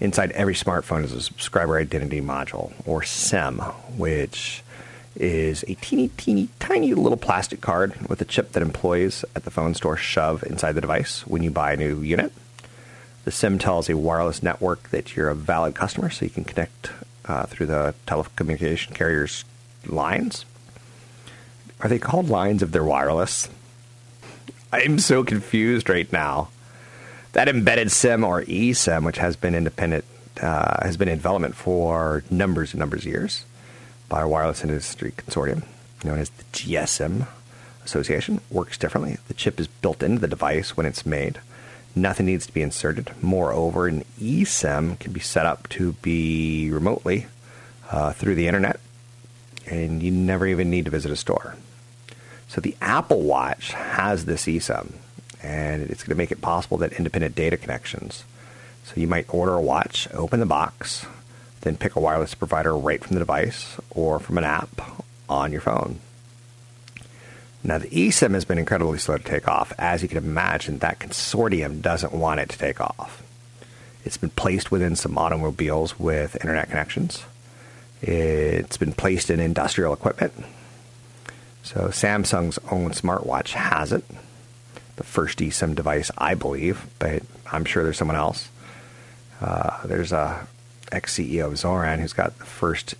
Inside 0.00 0.32
every 0.32 0.54
smartphone 0.54 1.04
is 1.04 1.12
a 1.12 1.22
subscriber 1.22 1.78
identity 1.78 2.20
module, 2.20 2.72
or 2.84 3.02
SIM, 3.02 3.58
which 3.96 4.62
is 5.16 5.64
a 5.68 5.74
teeny, 5.74 6.08
teeny, 6.08 6.48
tiny 6.58 6.94
little 6.94 7.18
plastic 7.18 7.60
card 7.60 7.94
with 8.08 8.20
a 8.20 8.24
chip 8.24 8.52
that 8.52 8.62
employees 8.62 9.24
at 9.36 9.44
the 9.44 9.50
phone 9.50 9.74
store 9.74 9.96
shove 9.96 10.42
inside 10.44 10.72
the 10.72 10.80
device 10.80 11.26
when 11.26 11.42
you 11.42 11.50
buy 11.50 11.72
a 11.72 11.76
new 11.76 12.00
unit. 12.00 12.32
The 13.24 13.30
SIM 13.30 13.58
tells 13.58 13.88
a 13.88 13.96
wireless 13.96 14.42
network 14.42 14.90
that 14.90 15.16
you're 15.16 15.30
a 15.30 15.34
valid 15.34 15.74
customer, 15.74 16.10
so 16.10 16.24
you 16.24 16.30
can 16.30 16.44
connect 16.44 16.90
uh, 17.24 17.46
through 17.46 17.66
the 17.66 17.94
telecommunication 18.06 18.94
carrier's 18.94 19.44
lines. 19.86 20.44
Are 21.80 21.88
they 21.88 21.98
called 21.98 22.28
lines 22.28 22.62
if 22.62 22.70
they're 22.70 22.84
wireless? 22.84 23.48
I'm 24.72 24.98
so 24.98 25.24
confused 25.24 25.88
right 25.88 26.10
now. 26.12 26.48
That 27.32 27.48
embedded 27.48 27.90
SIM 27.90 28.24
or 28.24 28.42
eSIM, 28.42 29.04
which 29.04 29.18
has 29.18 29.36
been 29.36 29.54
independent, 29.54 30.04
uh, 30.40 30.84
has 30.84 30.96
been 30.96 31.08
in 31.08 31.16
development 31.16 31.54
for 31.54 32.24
numbers 32.30 32.72
and 32.72 32.80
numbers 32.80 33.02
of 33.02 33.12
years 33.12 33.44
by 34.08 34.22
a 34.22 34.28
wireless 34.28 34.62
industry 34.62 35.12
consortium 35.12 35.64
known 36.04 36.18
as 36.18 36.30
the 36.30 36.44
GSM 36.52 37.26
Association 37.84 38.40
works 38.50 38.78
differently. 38.78 39.18
The 39.28 39.34
chip 39.34 39.58
is 39.58 39.66
built 39.66 40.02
into 40.02 40.20
the 40.20 40.28
device 40.28 40.76
when 40.76 40.86
it's 40.86 41.04
made. 41.04 41.38
Nothing 41.96 42.26
needs 42.26 42.46
to 42.46 42.52
be 42.52 42.62
inserted. 42.62 43.10
Moreover, 43.22 43.86
an 43.86 44.04
eSIM 44.20 44.98
can 44.98 45.12
be 45.12 45.20
set 45.20 45.46
up 45.46 45.68
to 45.70 45.92
be 45.94 46.70
remotely 46.70 47.26
uh, 47.90 48.12
through 48.12 48.34
the 48.34 48.48
internet, 48.48 48.80
and 49.66 50.02
you 50.02 50.10
never 50.10 50.46
even 50.46 50.70
need 50.70 50.86
to 50.86 50.90
visit 50.90 51.12
a 51.12 51.16
store. 51.16 51.56
So 52.48 52.60
the 52.60 52.76
Apple 52.80 53.22
Watch 53.22 53.72
has 53.72 54.24
this 54.24 54.46
eSIM, 54.46 54.92
and 55.42 55.82
it's 55.82 56.02
going 56.02 56.14
to 56.14 56.18
make 56.18 56.32
it 56.32 56.40
possible 56.40 56.78
that 56.78 56.94
independent 56.94 57.34
data 57.34 57.56
connections. 57.56 58.24
So 58.84 58.94
you 58.96 59.06
might 59.06 59.32
order 59.32 59.54
a 59.54 59.62
watch, 59.62 60.08
open 60.12 60.40
the 60.40 60.46
box, 60.46 61.06
then 61.64 61.76
pick 61.76 61.96
a 61.96 62.00
wireless 62.00 62.34
provider 62.34 62.76
right 62.76 63.02
from 63.02 63.14
the 63.14 63.20
device 63.20 63.76
or 63.90 64.20
from 64.20 64.38
an 64.38 64.44
app 64.44 65.02
on 65.28 65.50
your 65.50 65.60
phone. 65.60 65.98
Now, 67.66 67.78
the 67.78 67.88
eSIM 67.88 68.34
has 68.34 68.44
been 68.44 68.58
incredibly 68.58 68.98
slow 68.98 69.16
to 69.16 69.24
take 69.24 69.48
off. 69.48 69.72
As 69.78 70.02
you 70.02 70.08
can 70.08 70.18
imagine, 70.18 70.78
that 70.78 70.98
consortium 70.98 71.80
doesn't 71.80 72.12
want 72.12 72.40
it 72.40 72.50
to 72.50 72.58
take 72.58 72.78
off. 72.78 73.22
It's 74.04 74.18
been 74.18 74.30
placed 74.30 74.70
within 74.70 74.96
some 74.96 75.16
automobiles 75.16 75.98
with 75.98 76.36
internet 76.36 76.68
connections. 76.68 77.24
It's 78.02 78.76
been 78.76 78.92
placed 78.92 79.30
in 79.30 79.40
industrial 79.40 79.94
equipment. 79.94 80.34
So, 81.62 81.88
Samsung's 81.88 82.58
own 82.70 82.90
smartwatch 82.90 83.52
has 83.52 83.92
it. 83.92 84.04
The 84.96 85.04
first 85.04 85.38
eSIM 85.38 85.74
device, 85.74 86.10
I 86.18 86.34
believe, 86.34 86.86
but 86.98 87.22
I'm 87.50 87.64
sure 87.64 87.82
there's 87.82 87.96
someone 87.96 88.18
else. 88.18 88.50
Uh, 89.40 89.86
there's 89.86 90.12
a 90.12 90.46
ex 90.92 91.14
CEO 91.14 91.46
of 91.46 91.58
Zoran 91.58 92.00
who's 92.00 92.12
got 92.12 92.38
the 92.38 92.44
first 92.44 92.94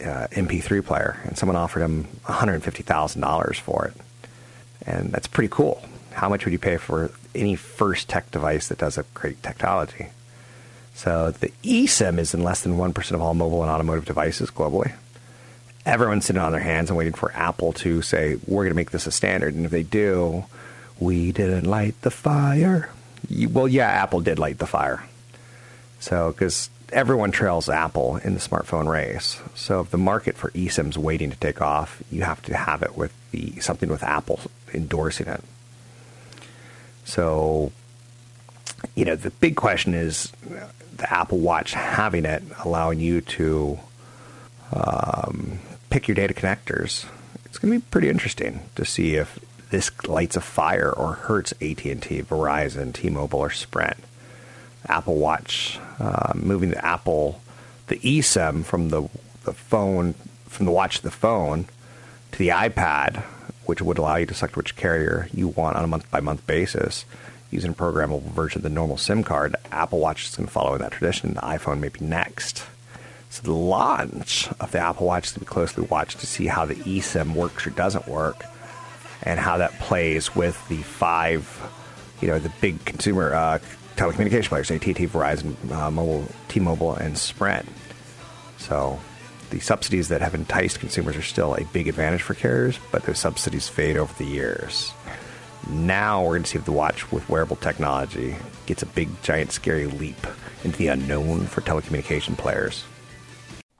uh, 0.00 0.26
MP3 0.30 0.84
player, 0.84 1.20
and 1.24 1.38
someone 1.38 1.56
offered 1.56 1.80
him 1.82 2.06
$150,000 2.24 3.56
for 3.56 3.86
it. 3.86 3.94
And 4.86 5.10
that's 5.10 5.26
pretty 5.26 5.48
cool. 5.48 5.82
How 6.12 6.28
much 6.28 6.44
would 6.44 6.52
you 6.52 6.58
pay 6.58 6.76
for 6.76 7.10
any 7.34 7.56
first 7.56 8.08
tech 8.08 8.30
device 8.30 8.68
that 8.68 8.78
does 8.78 8.98
a 8.98 9.04
great 9.14 9.42
technology? 9.42 10.08
So 10.94 11.30
the 11.30 11.52
eSIM 11.62 12.18
is 12.18 12.32
in 12.32 12.42
less 12.42 12.62
than 12.62 12.78
1% 12.78 13.12
of 13.12 13.20
all 13.20 13.34
mobile 13.34 13.62
and 13.62 13.70
automotive 13.70 14.06
devices 14.06 14.50
globally. 14.50 14.94
Everyone's 15.84 16.24
sitting 16.24 16.40
on 16.42 16.52
their 16.52 16.60
hands 16.60 16.88
and 16.88 16.96
waiting 16.96 17.12
for 17.12 17.32
Apple 17.32 17.72
to 17.74 18.02
say, 18.02 18.36
we're 18.46 18.64
going 18.64 18.70
to 18.70 18.76
make 18.76 18.90
this 18.90 19.06
a 19.06 19.12
standard. 19.12 19.54
And 19.54 19.66
if 19.66 19.70
they 19.70 19.82
do, 19.82 20.46
we 20.98 21.32
didn't 21.32 21.64
light 21.64 22.00
the 22.00 22.10
fire. 22.10 22.90
Well, 23.50 23.68
yeah, 23.68 23.88
Apple 23.88 24.20
did 24.20 24.38
light 24.38 24.58
the 24.58 24.66
fire. 24.66 25.04
So, 26.00 26.32
because 26.32 26.70
everyone 26.92 27.30
trails 27.30 27.68
Apple 27.68 28.16
in 28.16 28.34
the 28.34 28.40
smartphone 28.40 28.88
race. 28.88 29.40
So 29.54 29.80
if 29.80 29.90
the 29.90 29.98
market 29.98 30.36
for 30.36 30.50
eSIMs 30.50 30.96
waiting 30.96 31.30
to 31.30 31.36
take 31.36 31.60
off, 31.60 32.02
you 32.10 32.22
have 32.22 32.42
to 32.42 32.56
have 32.56 32.82
it 32.82 32.96
with 32.96 33.12
the 33.30 33.58
something 33.60 33.88
with 33.88 34.02
Apple 34.02 34.40
endorsing 34.72 35.26
it. 35.26 35.42
So, 37.04 37.72
you 38.94 39.04
know, 39.04 39.16
the 39.16 39.30
big 39.30 39.56
question 39.56 39.94
is 39.94 40.32
the 40.96 41.12
Apple 41.12 41.38
Watch 41.38 41.72
having 41.72 42.24
it, 42.24 42.42
allowing 42.64 43.00
you 43.00 43.20
to 43.20 43.78
um, 44.72 45.60
pick 45.90 46.08
your 46.08 46.14
data 46.14 46.34
connectors. 46.34 47.06
It's 47.44 47.58
going 47.58 47.72
to 47.72 47.78
be 47.80 47.86
pretty 47.90 48.08
interesting 48.08 48.60
to 48.74 48.84
see 48.84 49.14
if 49.14 49.38
this 49.70 49.90
lights 50.06 50.36
a 50.36 50.40
fire 50.40 50.90
or 50.90 51.14
hurts 51.14 51.52
AT&T, 51.52 51.94
Verizon, 52.22 52.92
T-Mobile, 52.92 53.38
or 53.38 53.50
Sprint. 53.50 53.96
Apple 54.88 55.16
Watch, 55.16 55.78
uh, 55.98 56.32
moving 56.34 56.70
the 56.70 56.84
Apple, 56.84 57.40
the 57.88 57.96
eSIM 57.96 58.64
from 58.64 58.90
the 58.90 59.08
the 59.44 59.52
phone, 59.52 60.14
from 60.46 60.66
the 60.66 60.72
watch 60.72 60.98
to 60.98 61.02
the 61.04 61.10
phone 61.10 61.66
to 62.32 62.38
the 62.38 62.48
iPad, 62.48 63.22
which 63.64 63.80
would 63.80 63.98
allow 63.98 64.16
you 64.16 64.26
to 64.26 64.34
select 64.34 64.56
which 64.56 64.76
carrier 64.76 65.28
you 65.32 65.48
want 65.48 65.76
on 65.76 65.84
a 65.84 65.86
month 65.86 66.10
by 66.10 66.20
month 66.20 66.46
basis 66.46 67.04
using 67.50 67.70
a 67.70 67.74
programmable 67.74 68.22
version 68.22 68.58
of 68.58 68.62
the 68.64 68.68
normal 68.68 68.96
SIM 68.96 69.22
card. 69.22 69.54
Apple 69.70 70.00
Watch 70.00 70.26
is 70.26 70.36
going 70.36 70.46
to 70.46 70.52
follow 70.52 70.74
in 70.74 70.80
that 70.80 70.92
tradition. 70.92 71.34
The 71.34 71.40
iPhone 71.40 71.78
may 71.78 71.88
be 71.88 72.04
next. 72.04 72.64
So 73.30 73.42
the 73.42 73.52
launch 73.52 74.48
of 74.60 74.72
the 74.72 74.80
Apple 74.80 75.06
Watch 75.06 75.26
is 75.26 75.32
going 75.32 75.44
to 75.44 75.50
be 75.50 75.54
closely 75.54 75.84
watched 75.84 76.20
to 76.20 76.26
see 76.26 76.46
how 76.46 76.64
the 76.64 76.74
eSIM 76.74 77.34
works 77.34 77.66
or 77.66 77.70
doesn't 77.70 78.08
work, 78.08 78.44
and 79.22 79.38
how 79.38 79.58
that 79.58 79.78
plays 79.78 80.34
with 80.34 80.68
the 80.68 80.82
five, 80.82 81.60
you 82.20 82.28
know, 82.28 82.38
the 82.38 82.52
big 82.60 82.84
consumer 82.84 83.32
uh, 83.34 83.58
telecommunication 83.96 84.48
players, 84.48 84.70
AT&T, 84.70 84.94
Verizon, 84.94 85.54
uh, 85.70 85.90
Mobile, 85.90 86.26
T-Mobile, 86.48 86.94
and 86.94 87.16
Sprint. 87.16 87.66
So 88.58 88.98
the 89.50 89.60
subsidies 89.60 90.08
that 90.08 90.20
have 90.20 90.34
enticed 90.34 90.80
consumers 90.80 91.16
are 91.16 91.22
still 91.22 91.54
a 91.54 91.64
big 91.66 91.88
advantage 91.88 92.22
for 92.22 92.34
carriers, 92.34 92.78
but 92.92 93.04
those 93.04 93.18
subsidies 93.18 93.68
fade 93.68 93.96
over 93.96 94.12
the 94.18 94.28
years. 94.28 94.92
Now 95.68 96.22
we're 96.22 96.30
going 96.30 96.42
to 96.44 96.50
see 96.50 96.58
if 96.58 96.64
the 96.64 96.72
watch 96.72 97.10
with 97.10 97.28
wearable 97.28 97.56
technology 97.56 98.36
gets 98.66 98.82
a 98.82 98.86
big, 98.86 99.08
giant, 99.22 99.52
scary 99.52 99.86
leap 99.86 100.26
into 100.64 100.78
the 100.78 100.88
unknown 100.88 101.46
for 101.46 101.60
telecommunication 101.60 102.36
players. 102.36 102.84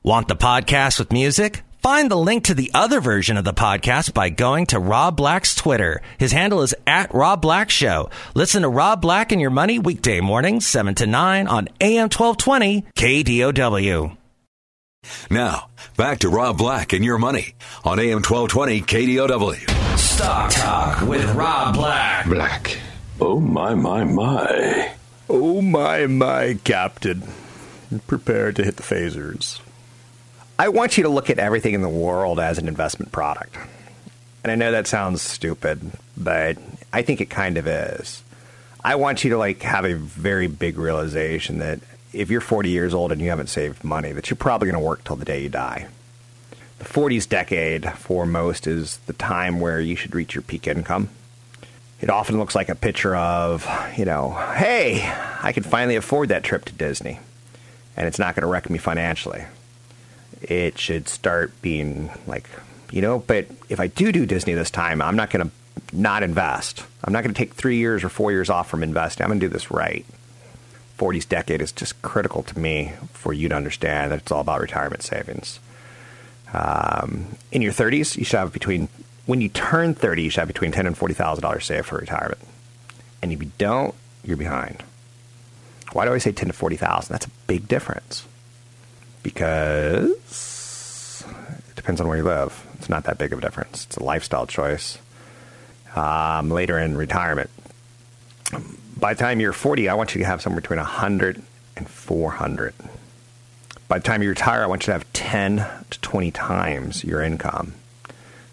Want 0.02 0.28
the 0.28 0.36
podcast 0.36 0.98
with 0.98 1.12
music? 1.12 1.62
Find 1.86 2.10
the 2.10 2.16
link 2.16 2.46
to 2.46 2.54
the 2.54 2.72
other 2.74 3.00
version 3.00 3.36
of 3.36 3.44
the 3.44 3.54
podcast 3.54 4.12
by 4.12 4.28
going 4.28 4.66
to 4.66 4.80
Rob 4.80 5.16
Black's 5.16 5.54
Twitter. 5.54 6.02
His 6.18 6.32
handle 6.32 6.62
is 6.62 6.74
at 6.84 7.14
Rob 7.14 7.40
Black 7.40 7.70
Show. 7.70 8.10
Listen 8.34 8.62
to 8.62 8.68
Rob 8.68 9.00
Black 9.00 9.30
and 9.30 9.40
Your 9.40 9.50
Money 9.50 9.78
weekday 9.78 10.20
mornings, 10.20 10.66
7 10.66 10.96
to 10.96 11.06
9 11.06 11.46
on 11.46 11.68
AM 11.80 12.08
1220 12.10 12.86
KDOW. 12.96 14.16
Now, 15.30 15.68
back 15.96 16.18
to 16.18 16.28
Rob 16.28 16.58
Black 16.58 16.92
and 16.92 17.04
Your 17.04 17.18
Money 17.18 17.54
on 17.84 18.00
AM 18.00 18.20
1220 18.20 18.80
KDOW. 18.80 19.96
Stock 19.96 20.50
Talk 20.50 21.08
with 21.08 21.24
Rob 21.36 21.76
Black. 21.76 22.26
Black. 22.26 22.78
Oh, 23.20 23.38
my, 23.38 23.76
my, 23.76 24.02
my. 24.02 24.90
Oh 25.28 25.62
my, 25.62 26.08
my, 26.08 26.58
Captain. 26.64 27.22
Prepare 28.08 28.50
to 28.50 28.64
hit 28.64 28.74
the 28.74 28.82
phasers. 28.82 29.60
I 30.58 30.68
want 30.68 30.96
you 30.96 31.02
to 31.02 31.10
look 31.10 31.28
at 31.28 31.38
everything 31.38 31.74
in 31.74 31.82
the 31.82 31.88
world 31.88 32.40
as 32.40 32.56
an 32.56 32.66
investment 32.66 33.12
product. 33.12 33.56
And 34.42 34.50
I 34.50 34.54
know 34.54 34.72
that 34.72 34.86
sounds 34.86 35.20
stupid, 35.20 35.92
but 36.16 36.56
I 36.92 37.02
think 37.02 37.20
it 37.20 37.28
kind 37.28 37.58
of 37.58 37.66
is. 37.66 38.22
I 38.82 38.94
want 38.94 39.24
you 39.24 39.30
to 39.30 39.38
like 39.38 39.62
have 39.62 39.84
a 39.84 39.94
very 39.94 40.46
big 40.46 40.78
realization 40.78 41.58
that 41.58 41.80
if 42.12 42.30
you're 42.30 42.40
40 42.40 42.70
years 42.70 42.94
old 42.94 43.12
and 43.12 43.20
you 43.20 43.28
haven't 43.28 43.48
saved 43.48 43.84
money, 43.84 44.12
that 44.12 44.30
you're 44.30 44.36
probably 44.36 44.70
going 44.70 44.80
to 44.80 44.86
work 44.86 45.04
till 45.04 45.16
the 45.16 45.24
day 45.24 45.42
you 45.42 45.48
die. 45.50 45.88
The 46.78 46.84
40s 46.84 47.28
decade 47.28 47.90
for 47.92 48.24
most 48.24 48.66
is 48.66 48.98
the 49.06 49.12
time 49.12 49.60
where 49.60 49.80
you 49.80 49.96
should 49.96 50.14
reach 50.14 50.34
your 50.34 50.42
peak 50.42 50.66
income. 50.66 51.10
It 52.00 52.08
often 52.08 52.38
looks 52.38 52.54
like 52.54 52.68
a 52.68 52.74
picture 52.74 53.16
of, 53.16 53.68
you 53.96 54.04
know, 54.04 54.30
hey, 54.54 55.02
I 55.42 55.52
can 55.52 55.62
finally 55.64 55.96
afford 55.96 56.28
that 56.28 56.44
trip 56.44 56.64
to 56.66 56.72
Disney, 56.72 57.18
and 57.96 58.06
it's 58.06 58.18
not 58.18 58.34
going 58.34 58.42
to 58.42 58.46
wreck 58.46 58.70
me 58.70 58.78
financially. 58.78 59.44
It 60.42 60.78
should 60.78 61.08
start 61.08 61.52
being 61.62 62.10
like, 62.26 62.48
you 62.90 63.02
know, 63.02 63.18
but 63.18 63.46
if 63.68 63.80
I 63.80 63.86
do 63.86 64.12
do 64.12 64.26
Disney 64.26 64.54
this 64.54 64.70
time, 64.70 65.02
I'm 65.02 65.16
not 65.16 65.30
going 65.30 65.46
to 65.46 65.52
not 65.92 66.22
invest. 66.22 66.84
I'm 67.04 67.12
not 67.12 67.22
going 67.22 67.34
to 67.34 67.38
take 67.38 67.54
three 67.54 67.76
years 67.76 68.04
or 68.04 68.08
four 68.08 68.30
years 68.32 68.50
off 68.50 68.68
from 68.68 68.82
investing. 68.82 69.24
I'm 69.24 69.30
going 69.30 69.40
to 69.40 69.46
do 69.46 69.52
this 69.52 69.70
right. 69.70 70.04
40s 70.98 71.28
decade 71.28 71.60
is 71.60 71.72
just 71.72 72.00
critical 72.02 72.42
to 72.44 72.58
me 72.58 72.92
for 73.12 73.32
you 73.32 73.48
to 73.48 73.54
understand 73.54 74.12
that 74.12 74.20
it's 74.20 74.32
all 74.32 74.40
about 74.40 74.60
retirement 74.60 75.02
savings. 75.02 75.60
Um, 76.52 77.36
in 77.52 77.60
your 77.60 77.72
30s, 77.72 78.16
you 78.16 78.24
should 78.24 78.38
have 78.38 78.52
between 78.52 78.88
when 79.26 79.40
you 79.40 79.48
turn 79.48 79.94
30, 79.94 80.22
you 80.22 80.30
should 80.30 80.40
have 80.40 80.48
between 80.48 80.70
ten 80.70 80.86
and 80.86 80.96
forty 80.96 81.12
thousand 81.12 81.42
dollars 81.42 81.66
saved 81.66 81.86
for 81.86 81.98
retirement. 81.98 82.40
And 83.20 83.32
if 83.32 83.42
you 83.42 83.50
don't, 83.58 83.94
you're 84.24 84.36
behind. 84.36 84.84
Why 85.92 86.04
do 86.04 86.14
I 86.14 86.18
say 86.18 86.30
ten 86.30 86.46
to 86.46 86.52
forty 86.52 86.76
thousand? 86.76 87.12
That's 87.12 87.26
a 87.26 87.30
big 87.48 87.66
difference 87.66 88.24
because 89.26 91.24
it 91.68 91.74
depends 91.74 92.00
on 92.00 92.06
where 92.06 92.16
you 92.16 92.22
live. 92.22 92.64
It's 92.78 92.88
not 92.88 93.02
that 93.04 93.18
big 93.18 93.32
of 93.32 93.40
a 93.40 93.42
difference. 93.42 93.84
It's 93.86 93.96
a 93.96 94.04
lifestyle 94.04 94.46
choice. 94.46 94.98
Um, 95.96 96.48
later 96.48 96.78
in 96.78 96.96
retirement, 96.96 97.50
by 98.96 99.14
the 99.14 99.18
time 99.18 99.40
you're 99.40 99.52
40, 99.52 99.88
I 99.88 99.94
want 99.94 100.14
you 100.14 100.20
to 100.20 100.26
have 100.26 100.40
somewhere 100.40 100.60
between 100.60 100.78
100 100.78 101.42
and 101.76 101.88
400. 101.88 102.72
By 103.88 103.98
the 103.98 104.04
time 104.04 104.22
you 104.22 104.28
retire, 104.28 104.62
I 104.62 104.66
want 104.66 104.82
you 104.82 104.86
to 104.86 104.92
have 104.92 105.12
10 105.12 105.66
to 105.90 106.00
20 106.00 106.30
times 106.30 107.02
your 107.02 107.20
income. 107.20 107.74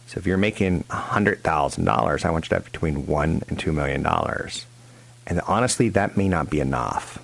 So 0.08 0.18
if 0.18 0.26
you're 0.26 0.38
making 0.38 0.86
$100,000, 0.86 2.26
I 2.26 2.32
want 2.32 2.46
you 2.46 2.50
to 2.50 2.56
have 2.56 2.66
between 2.66 3.06
1 3.06 3.44
and 3.48 3.60
$2 3.60 3.72
million. 3.72 4.04
And 5.28 5.42
honestly, 5.42 5.90
that 5.90 6.18
may 6.18 6.28
not 6.28 6.50
be 6.50 6.60
enough. 6.60 7.20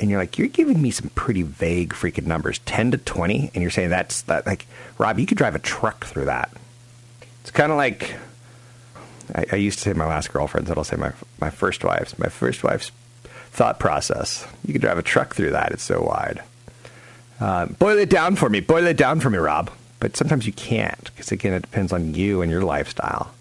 And 0.00 0.10
you're 0.10 0.18
like, 0.18 0.38
you're 0.38 0.48
giving 0.48 0.80
me 0.80 0.90
some 0.90 1.10
pretty 1.10 1.42
vague 1.42 1.92
freaking 1.92 2.26
numbers, 2.26 2.58
10 2.60 2.92
to 2.92 2.98
20, 2.98 3.50
and 3.54 3.62
you're 3.62 3.70
saying 3.70 3.90
that's 3.90 4.22
that 4.22 4.46
like 4.46 4.66
Rob, 4.98 5.18
you 5.18 5.26
could 5.26 5.36
drive 5.36 5.54
a 5.54 5.58
truck 5.60 6.06
through 6.06 6.24
that. 6.24 6.50
It's 7.42 7.50
kind 7.50 7.70
of 7.70 7.76
like 7.76 8.14
I, 9.34 9.44
I, 9.52 9.56
used 9.56 9.78
to 9.78 9.84
say 9.84 9.92
my 9.92 10.06
last 10.06 10.32
girlfriend's, 10.32 10.70
I'll 10.70 10.84
say 10.84 10.96
my 10.96 11.12
my 11.38 11.50
first 11.50 11.84
wife's. 11.84 12.18
My 12.18 12.28
first 12.28 12.64
wife's 12.64 12.90
thought 13.50 13.78
process. 13.78 14.46
You 14.64 14.72
could 14.72 14.82
drive 14.82 14.98
a 14.98 15.02
truck 15.02 15.34
through 15.34 15.50
that. 15.50 15.72
It's 15.72 15.82
so 15.82 16.02
wide. 16.02 16.42
Uh, 17.38 17.66
boil 17.66 17.98
it 17.98 18.10
down 18.10 18.36
for 18.36 18.48
me. 18.48 18.60
Boil 18.60 18.86
it 18.86 18.96
down 18.96 19.20
for 19.20 19.30
me, 19.30 19.38
Rob. 19.38 19.70
But 19.98 20.16
sometimes 20.16 20.46
you 20.46 20.52
can't 20.52 21.04
because 21.04 21.30
again, 21.30 21.52
it 21.52 21.62
depends 21.62 21.92
on 21.92 22.14
you 22.14 22.40
and 22.40 22.50
your 22.50 22.62
lifestyle. 22.62 23.32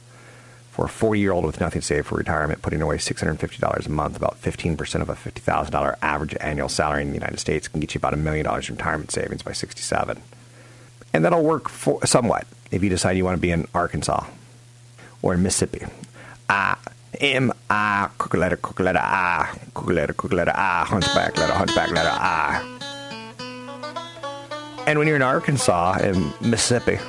For 0.80 0.86
a 0.86 0.88
40 0.88 1.20
year 1.20 1.34
old 1.34 1.44
with 1.44 1.60
nothing 1.60 1.82
saved 1.82 2.08
for 2.08 2.16
retirement, 2.16 2.62
putting 2.62 2.82
away 2.82 2.96
$650 2.96 3.86
a 3.86 3.90
month, 3.90 4.16
about 4.16 4.42
15% 4.42 5.02
of 5.02 5.10
a 5.10 5.14
$50,000 5.14 5.96
average 6.02 6.38
annual 6.40 6.70
salary 6.70 7.02
in 7.02 7.10
the 7.10 7.16
United 7.16 7.38
States, 7.38 7.68
can 7.68 7.82
get 7.82 7.94
you 7.94 7.98
about 7.98 8.14
a 8.14 8.16
million 8.16 8.46
dollars 8.46 8.70
in 8.70 8.78
retirement 8.78 9.12
savings 9.12 9.42
by 9.42 9.52
67. 9.52 10.22
And 11.12 11.26
that'll 11.26 11.44
work 11.44 11.68
for 11.68 12.00
somewhat 12.06 12.48
if 12.72 12.82
you 12.82 12.88
decide 12.88 13.18
you 13.18 13.26
want 13.26 13.36
to 13.36 13.42
be 13.42 13.52
in 13.52 13.68
Arkansas 13.74 14.24
or 15.22 15.34
in 15.34 15.44
Mississippi. 15.44 15.86
I 16.48 16.78
M 17.20 17.52
I 17.70 18.08
crooked 18.18 18.40
letter 18.40 18.56
crooked 18.56 18.86
letter 18.86 19.02
I 19.04 19.60
crooked 19.74 19.94
letter 19.94 20.14
crooked 20.14 20.38
letter 20.38 20.54
I 20.56 20.86
hunchback 20.86 21.38
letter 21.38 21.56
hunchback 21.56 21.92
letter 21.92 22.10
I. 22.10 22.64
And 24.88 24.98
when 24.98 25.10
you're 25.10 25.18
in 25.18 25.24
Arkansas 25.24 25.98
and 26.00 26.34
Mississippi, 26.40 27.00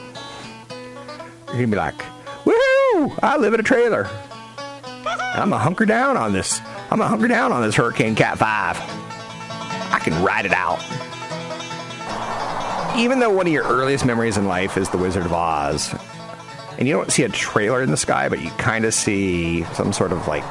you're 1.46 1.54
gonna 1.54 1.68
be 1.68 1.76
like, 1.76 2.02
"Woohoo! 3.00 3.18
I 3.22 3.36
live 3.36 3.54
in 3.54 3.60
a 3.60 3.62
trailer. 3.62 4.08
I'm 5.34 5.52
a 5.52 5.58
hunker 5.58 5.86
down 5.86 6.16
on 6.16 6.32
this. 6.32 6.60
I'm 6.90 7.00
a 7.00 7.08
hunker 7.08 7.28
down 7.28 7.52
on 7.52 7.62
this 7.62 7.74
Hurricane 7.74 8.14
Cat 8.14 8.38
Five. 8.38 8.76
I 9.92 9.98
can 10.02 10.22
ride 10.22 10.44
it 10.46 10.52
out." 10.52 10.80
Even 12.96 13.20
though 13.20 13.30
one 13.30 13.46
of 13.46 13.52
your 13.52 13.64
earliest 13.64 14.04
memories 14.04 14.36
in 14.36 14.46
life 14.46 14.76
is 14.76 14.88
The 14.90 14.98
Wizard 14.98 15.24
of 15.24 15.32
Oz, 15.32 15.94
and 16.78 16.86
you 16.88 16.94
don't 16.94 17.10
see 17.10 17.22
a 17.22 17.28
trailer 17.28 17.82
in 17.82 17.90
the 17.90 17.96
sky, 17.96 18.28
but 18.28 18.40
you 18.42 18.50
kind 18.52 18.84
of 18.84 18.92
see 18.92 19.64
some 19.74 19.92
sort 19.92 20.12
of 20.12 20.26
like 20.28 20.48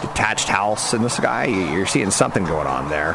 detached 0.00 0.48
house 0.48 0.92
in 0.92 1.02
the 1.02 1.10
sky. 1.10 1.46
You're 1.46 1.86
seeing 1.86 2.10
something 2.10 2.44
going 2.44 2.66
on 2.66 2.88
there. 2.90 3.12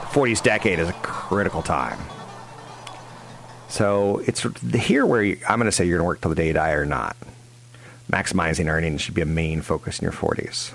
The 0.00 0.06
40s 0.06 0.42
decade 0.42 0.78
is 0.78 0.88
a 0.88 0.94
critical 0.94 1.62
time. 1.62 1.98
So 3.68 4.22
it's 4.26 4.46
here 4.72 5.04
where 5.04 5.22
you, 5.22 5.38
I'm 5.48 5.58
going 5.58 5.66
to 5.66 5.72
say 5.72 5.84
you're 5.84 5.98
going 5.98 6.06
to 6.06 6.08
work 6.08 6.20
till 6.22 6.30
the 6.30 6.34
day 6.34 6.48
you 6.48 6.52
die 6.54 6.72
or 6.72 6.86
not. 6.86 7.16
Maximizing 8.10 8.70
earnings 8.70 9.02
should 9.02 9.14
be 9.14 9.20
a 9.20 9.26
main 9.26 9.60
focus 9.60 9.98
in 9.98 10.04
your 10.04 10.12
40s. 10.12 10.72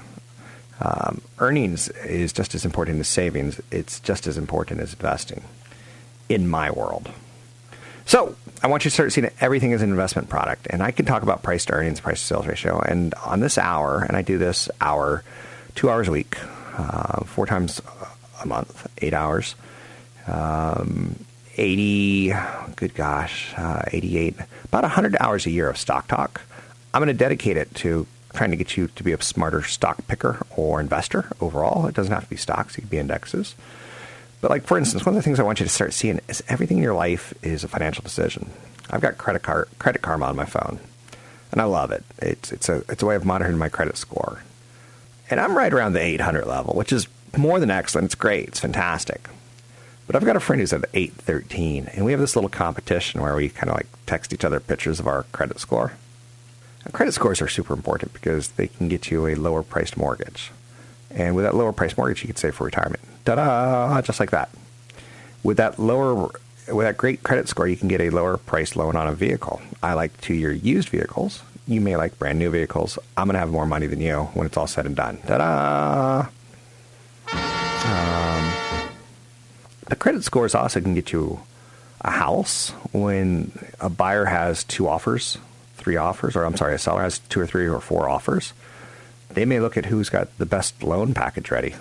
Um, 0.79 1.21
earnings 1.39 1.89
is 1.89 2.33
just 2.33 2.53
as 2.53 2.65
important 2.65 2.99
as 2.99 3.07
savings. 3.07 3.59
It's 3.71 3.99
just 3.99 4.27
as 4.27 4.37
important 4.37 4.79
as 4.81 4.93
investing 4.93 5.43
in 6.29 6.47
my 6.47 6.69
world. 6.69 7.09
So 8.05 8.35
I 8.61 8.67
want 8.67 8.85
you 8.85 8.91
to 8.91 8.93
start 8.93 9.11
seeing 9.11 9.29
everything 9.39 9.73
as 9.73 9.81
an 9.81 9.89
investment 9.89 10.29
product. 10.29 10.67
And 10.69 10.83
I 10.83 10.91
can 10.91 11.05
talk 11.05 11.23
about 11.23 11.41
price 11.41 11.65
to 11.65 11.73
earnings, 11.73 11.99
price 11.99 12.19
to 12.19 12.25
sales 12.25 12.47
ratio. 12.47 12.79
And 12.79 13.13
on 13.25 13.39
this 13.39 13.57
hour, 13.57 14.03
and 14.03 14.15
I 14.15 14.21
do 14.21 14.37
this 14.37 14.69
hour, 14.81 15.23
two 15.75 15.89
hours 15.89 16.07
a 16.07 16.11
week, 16.11 16.37
uh, 16.77 17.23
four 17.23 17.45
times 17.45 17.81
a 18.41 18.47
month, 18.47 18.87
eight 18.99 19.13
hours, 19.13 19.55
um, 20.27 21.15
80, 21.57 22.33
good 22.75 22.93
gosh, 22.95 23.53
uh, 23.57 23.83
88, 23.87 24.35
about 24.65 24.83
100 24.83 25.15
hours 25.19 25.45
a 25.45 25.51
year 25.51 25.69
of 25.69 25.77
stock 25.77 26.07
talk. 26.07 26.41
I'm 26.93 26.99
going 26.99 27.07
to 27.07 27.13
dedicate 27.13 27.57
it 27.57 27.73
to 27.75 28.07
trying 28.33 28.51
to 28.51 28.57
get 28.57 28.75
you 28.75 28.87
to 28.87 29.03
be 29.03 29.11
a 29.11 29.21
smarter 29.21 29.61
stock 29.61 30.05
picker 30.07 30.45
or 30.55 30.79
investor 30.79 31.27
overall. 31.39 31.85
It 31.87 31.95
doesn't 31.95 32.13
have 32.13 32.23
to 32.23 32.29
be 32.29 32.35
stocks, 32.35 32.77
it 32.77 32.81
could 32.81 32.89
be 32.89 32.97
indexes. 32.97 33.55
But 34.41 34.51
like 34.51 34.63
for 34.63 34.77
instance, 34.77 35.05
one 35.05 35.15
of 35.15 35.19
the 35.19 35.23
things 35.23 35.39
I 35.39 35.43
want 35.43 35.59
you 35.59 35.65
to 35.65 35.71
start 35.71 35.93
seeing 35.93 36.19
is 36.27 36.43
everything 36.49 36.77
in 36.77 36.83
your 36.83 36.95
life 36.95 37.33
is 37.43 37.63
a 37.63 37.67
financial 37.67 38.03
decision. 38.03 38.49
I've 38.89 39.01
got 39.01 39.17
credit 39.17 39.41
card 39.41 39.69
credit 39.79 40.01
karma 40.01 40.25
on 40.25 40.35
my 40.35 40.45
phone, 40.45 40.79
and 41.51 41.61
I 41.61 41.63
love 41.63 41.91
it. 41.91 42.03
It's 42.17 42.51
it's 42.51 42.67
a 42.67 42.83
it's 42.89 43.01
a 43.01 43.05
way 43.05 43.15
of 43.15 43.23
monitoring 43.23 43.57
my 43.57 43.69
credit 43.69 43.95
score, 43.95 44.43
and 45.29 45.39
I'm 45.39 45.55
right 45.55 45.71
around 45.71 45.93
the 45.93 46.01
800 46.01 46.45
level, 46.45 46.73
which 46.73 46.91
is 46.91 47.07
more 47.37 47.59
than 47.59 47.71
excellent. 47.71 48.05
It's 48.05 48.15
great. 48.15 48.49
It's 48.49 48.59
fantastic. 48.59 49.29
But 50.05 50.15
I've 50.15 50.25
got 50.25 50.35
a 50.35 50.41
friend 50.41 50.59
who's 50.59 50.73
at 50.73 50.85
813, 50.93 51.87
and 51.93 52.05
we 52.05 52.11
have 52.11 52.19
this 52.19 52.35
little 52.35 52.49
competition 52.49 53.21
where 53.21 53.35
we 53.35 53.49
kind 53.49 53.69
of 53.69 53.77
like 53.77 53.87
text 54.05 54.33
each 54.33 54.43
other 54.43 54.59
pictures 54.59 54.99
of 54.99 55.07
our 55.07 55.23
credit 55.31 55.59
score. 55.59 55.93
And 56.83 56.93
credit 56.93 57.13
scores 57.13 57.41
are 57.41 57.47
super 57.47 57.73
important 57.73 58.13
because 58.13 58.49
they 58.49 58.67
can 58.67 58.89
get 58.89 59.09
you 59.09 59.27
a 59.27 59.35
lower 59.35 59.63
priced 59.63 59.95
mortgage. 59.95 60.51
And 61.09 61.35
with 61.35 61.45
that 61.45 61.55
lower 61.55 61.71
priced 61.71 61.97
mortgage, 61.97 62.21
you 62.21 62.27
could 62.27 62.37
save 62.37 62.55
for 62.55 62.65
retirement. 62.65 63.01
Ta 63.23 63.35
da! 63.35 64.01
Just 64.01 64.19
like 64.19 64.31
that. 64.31 64.49
With 65.43 65.57
that 65.57 65.79
lower, 65.79 66.31
with 66.67 66.85
that 66.85 66.97
great 66.97 67.23
credit 67.23 67.47
score, 67.47 67.67
you 67.67 67.77
can 67.77 67.87
get 67.87 68.01
a 68.01 68.09
lower 68.09 68.37
price 68.37 68.75
loan 68.75 68.95
on 68.95 69.07
a 69.07 69.13
vehicle. 69.13 69.61
I 69.81 69.93
like 69.93 70.19
two 70.19 70.33
year 70.33 70.51
used 70.51 70.89
vehicles. 70.89 71.43
You 71.67 71.79
may 71.79 71.95
like 71.95 72.19
brand 72.19 72.39
new 72.39 72.49
vehicles. 72.49 72.99
I'm 73.15 73.27
going 73.27 73.35
to 73.35 73.39
have 73.39 73.49
more 73.49 73.65
money 73.65 73.87
than 73.87 74.01
you 74.01 74.23
when 74.33 74.45
it's 74.45 74.57
all 74.57 74.67
said 74.67 74.85
and 74.85 74.95
done. 74.95 75.19
Ta 75.25 75.37
da! 75.37 76.27
Um, 77.85 78.62
the 79.87 79.95
credit 79.95 80.23
scores 80.23 80.55
also 80.55 80.81
can 80.81 80.93
get 80.93 81.11
you 81.11 81.39
a 82.01 82.11
house 82.11 82.69
when 82.91 83.51
a 83.79 83.89
buyer 83.89 84.25
has 84.25 84.63
two 84.63 84.87
offers, 84.87 85.37
three 85.75 85.95
offers, 85.95 86.35
or 86.35 86.43
I'm 86.43 86.57
sorry, 86.57 86.75
a 86.75 86.77
seller 86.77 87.01
has 87.01 87.19
two 87.19 87.39
or 87.39 87.47
three 87.47 87.67
or 87.67 87.79
four 87.79 88.09
offers 88.09 88.53
they 89.33 89.45
may 89.45 89.59
look 89.59 89.77
at 89.77 89.85
who's 89.85 90.09
got 90.09 90.35
the 90.37 90.45
best 90.45 90.83
loan 90.83 91.13
package 91.13 91.51
ready, 91.51 91.75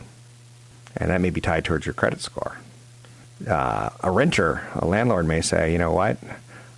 and 0.96 1.10
that 1.10 1.20
may 1.20 1.30
be 1.30 1.40
tied 1.40 1.64
towards 1.64 1.86
your 1.86 1.94
credit 1.94 2.20
score. 2.20 2.58
Uh, 3.46 3.90
a 4.00 4.10
renter, 4.10 4.66
a 4.74 4.86
landlord 4.86 5.26
may 5.26 5.40
say, 5.40 5.72
you 5.72 5.78
know 5.78 5.92
what? 5.92 6.16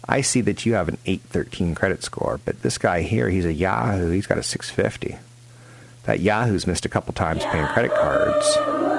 I 0.06 0.20
see 0.20 0.40
that 0.42 0.66
you 0.66 0.74
have 0.74 0.88
an 0.88 0.98
813 1.06 1.74
credit 1.74 2.02
score, 2.02 2.40
but 2.44 2.62
this 2.62 2.78
guy 2.78 3.02
here, 3.02 3.28
he's 3.28 3.44
a 3.44 3.52
Yahoo, 3.52 4.10
he's 4.10 4.26
got 4.26 4.38
a 4.38 4.42
650. 4.42 5.18
That 6.04 6.20
Yahoo's 6.20 6.66
missed 6.66 6.84
a 6.84 6.90
couple 6.90 7.14
times 7.14 7.44
paying 7.44 7.66
credit 7.68 7.92
cards. 7.92 8.93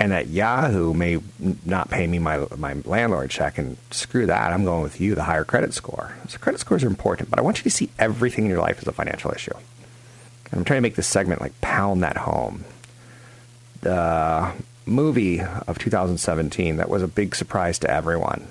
And 0.00 0.12
that 0.12 0.28
Yahoo 0.28 0.94
may 0.94 1.18
not 1.64 1.90
pay 1.90 2.06
me 2.06 2.20
my, 2.20 2.46
my 2.56 2.74
landlord 2.84 3.30
check, 3.30 3.58
and 3.58 3.76
screw 3.90 4.26
that, 4.26 4.52
I'm 4.52 4.64
going 4.64 4.82
with 4.82 5.00
you, 5.00 5.16
the 5.16 5.24
higher 5.24 5.44
credit 5.44 5.74
score. 5.74 6.14
So 6.28 6.38
credit 6.38 6.60
scores 6.60 6.84
are 6.84 6.88
important, 6.88 7.30
but 7.30 7.40
I 7.40 7.42
want 7.42 7.58
you 7.58 7.64
to 7.64 7.70
see 7.70 7.90
everything 7.98 8.44
in 8.44 8.50
your 8.50 8.60
life 8.60 8.78
as 8.78 8.86
a 8.86 8.92
financial 8.92 9.32
issue. 9.32 9.54
I'm 10.52 10.64
trying 10.64 10.78
to 10.78 10.82
make 10.82 10.94
this 10.94 11.08
segment 11.08 11.40
like 11.40 11.60
pound 11.60 12.02
that 12.02 12.18
home. 12.18 12.64
The 13.80 14.52
movie 14.86 15.40
of 15.40 15.78
2017 15.78 16.76
that 16.76 16.88
was 16.88 17.02
a 17.02 17.08
big 17.08 17.34
surprise 17.34 17.78
to 17.80 17.90
everyone 17.90 18.46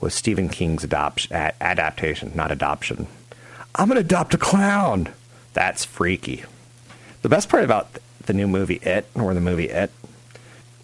was 0.00 0.14
Stephen 0.14 0.48
King's 0.48 0.84
adoption, 0.84 1.32
adaptation, 1.32 2.32
not 2.34 2.50
adoption. 2.50 3.08
I'm 3.74 3.88
going 3.88 3.96
to 3.96 4.04
adopt 4.04 4.34
a 4.34 4.38
clown. 4.38 5.08
That's 5.54 5.84
freaky. 5.84 6.44
The 7.22 7.28
best 7.28 7.48
part 7.48 7.64
about 7.64 7.98
the 8.26 8.32
new 8.32 8.46
movie 8.46 8.80
It, 8.82 9.06
or 9.14 9.34
the 9.34 9.40
movie 9.40 9.68
It, 9.68 9.90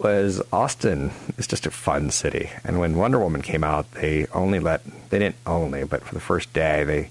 was 0.05 0.39
Austin 0.53 1.09
is 1.39 1.47
just 1.47 1.65
a 1.65 1.71
fun 1.71 2.11
city. 2.11 2.51
And 2.63 2.79
when 2.79 2.95
Wonder 2.95 3.19
Woman 3.19 3.41
came 3.41 3.63
out, 3.63 3.89
they 3.93 4.27
only 4.35 4.59
let 4.59 4.81
they 5.09 5.17
didn't 5.17 5.37
only, 5.47 5.83
but 5.83 6.03
for 6.03 6.13
the 6.13 6.21
first 6.21 6.53
day 6.53 6.83
they 6.83 7.09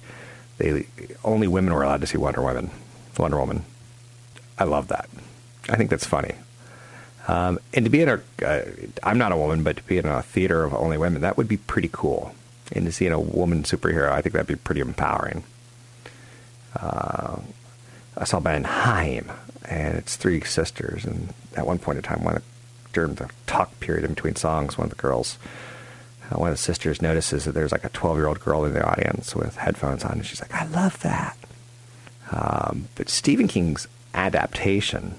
they 0.58 0.86
only 1.24 1.48
women 1.48 1.74
were 1.74 1.82
allowed 1.82 2.02
to 2.02 2.06
see 2.06 2.18
Wonder 2.18 2.40
Woman. 2.40 2.70
Wonder 3.18 3.38
Woman. 3.38 3.64
I 4.56 4.62
love 4.62 4.86
that. 4.88 5.08
I 5.68 5.74
think 5.74 5.90
that's 5.90 6.06
funny. 6.06 6.34
Um, 7.26 7.58
and 7.72 7.84
to 7.84 7.90
be 7.90 8.00
in 8.00 8.08
a, 8.08 8.20
uh, 8.46 8.62
I'm 9.02 9.18
not 9.18 9.32
a 9.32 9.36
woman, 9.36 9.64
but 9.64 9.78
to 9.78 9.82
be 9.82 9.98
in 9.98 10.06
a 10.06 10.22
theater 10.22 10.62
of 10.62 10.72
only 10.72 10.96
women, 10.96 11.22
that 11.22 11.36
would 11.36 11.48
be 11.48 11.56
pretty 11.56 11.90
cool. 11.90 12.32
And 12.70 12.86
to 12.86 12.92
see 12.92 13.08
a 13.08 13.18
woman 13.18 13.64
superhero, 13.64 14.10
I 14.12 14.20
think 14.20 14.34
that'd 14.34 14.46
be 14.46 14.54
pretty 14.54 14.82
empowering. 14.82 15.42
Uh, 16.78 17.40
I 18.16 18.24
saw 18.24 18.38
Ben 18.38 18.62
Haim, 18.64 19.32
and 19.68 19.98
it's 19.98 20.14
three 20.14 20.42
sisters. 20.42 21.04
And 21.04 21.34
at 21.56 21.66
one 21.66 21.78
point 21.78 21.96
in 21.96 22.02
time, 22.04 22.22
one 22.22 22.40
during 22.94 23.14
the 23.14 23.28
talk 23.46 23.78
period 23.80 24.04
in 24.04 24.14
between 24.14 24.36
songs, 24.36 24.78
one 24.78 24.86
of 24.86 24.90
the 24.90 25.00
girls, 25.00 25.38
uh, 26.30 26.38
one 26.38 26.48
of 26.48 26.54
the 26.54 26.62
sisters 26.62 27.02
notices 27.02 27.44
that 27.44 27.52
there's 27.52 27.72
like 27.72 27.84
a 27.84 27.90
12 27.90 28.16
year 28.16 28.26
old 28.26 28.40
girl 28.40 28.64
in 28.64 28.72
the 28.72 28.84
audience 28.84 29.36
with 29.36 29.56
headphones 29.56 30.04
on, 30.04 30.12
and 30.12 30.26
she's 30.26 30.40
like, 30.40 30.54
"I 30.54 30.64
love 30.66 31.00
that." 31.00 31.36
Um, 32.30 32.88
but 32.94 33.08
Stephen 33.08 33.48
King's 33.48 33.86
adaptation 34.14 35.16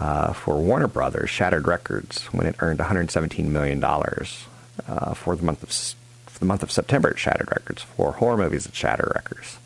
uh, 0.00 0.32
for 0.32 0.56
Warner 0.56 0.88
Brothers, 0.88 1.30
Shattered 1.30 1.66
Records, 1.66 2.24
when 2.26 2.46
it 2.46 2.56
earned 2.60 2.78
117 2.78 3.52
million 3.52 3.80
dollars 3.80 4.46
uh, 4.88 5.14
for 5.14 5.36
the 5.36 5.44
month 5.44 5.62
of 5.62 5.70
for 6.30 6.38
the 6.38 6.46
month 6.46 6.62
of 6.62 6.72
September 6.72 7.10
at 7.10 7.18
Shattered 7.18 7.50
Records 7.50 7.82
for 7.82 8.12
horror 8.12 8.36
movies 8.36 8.66
at 8.66 8.74
Shattered 8.74 9.12
Records, 9.14 9.58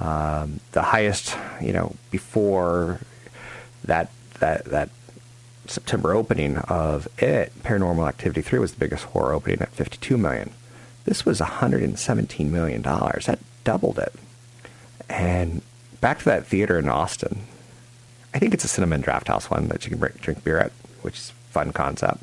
um, 0.00 0.60
the 0.72 0.82
highest, 0.82 1.36
you 1.60 1.72
know, 1.72 1.94
before 2.10 3.00
that 3.84 4.10
that 4.40 4.64
that 4.66 4.88
September 5.70 6.14
opening 6.14 6.58
of 6.58 7.08
it, 7.18 7.52
Paranormal 7.62 8.08
Activity 8.08 8.42
3 8.42 8.58
was 8.58 8.72
the 8.72 8.78
biggest 8.78 9.04
horror 9.04 9.32
opening 9.32 9.60
at 9.60 9.70
52 9.70 10.16
million. 10.16 10.50
This 11.04 11.24
was 11.24 11.40
117 11.40 12.50
million 12.50 12.82
dollars. 12.82 13.26
That 13.26 13.38
doubled 13.64 13.98
it. 13.98 14.14
And 15.08 15.62
back 16.00 16.18
to 16.18 16.24
that 16.26 16.46
theater 16.46 16.78
in 16.78 16.88
Austin. 16.88 17.42
I 18.34 18.38
think 18.38 18.52
it's 18.52 18.64
a 18.64 18.68
Cinnamon 18.68 19.00
Draft 19.00 19.28
House 19.28 19.50
one 19.50 19.68
that 19.68 19.86
you 19.86 19.96
can 19.96 20.12
drink 20.20 20.44
beer 20.44 20.58
at, 20.58 20.72
which 21.02 21.16
is 21.16 21.32
fun 21.50 21.72
concept. 21.72 22.22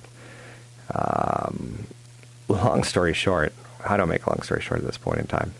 Um, 0.93 1.85
long 2.47 2.83
story 2.83 3.13
short, 3.13 3.53
how 3.83 3.97
do 3.97 4.03
I 4.03 4.05
make 4.05 4.25
a 4.25 4.29
long 4.29 4.41
story 4.41 4.61
short 4.61 4.81
at 4.81 4.85
this 4.85 4.97
point 4.97 5.19
in 5.19 5.27
time? 5.27 5.53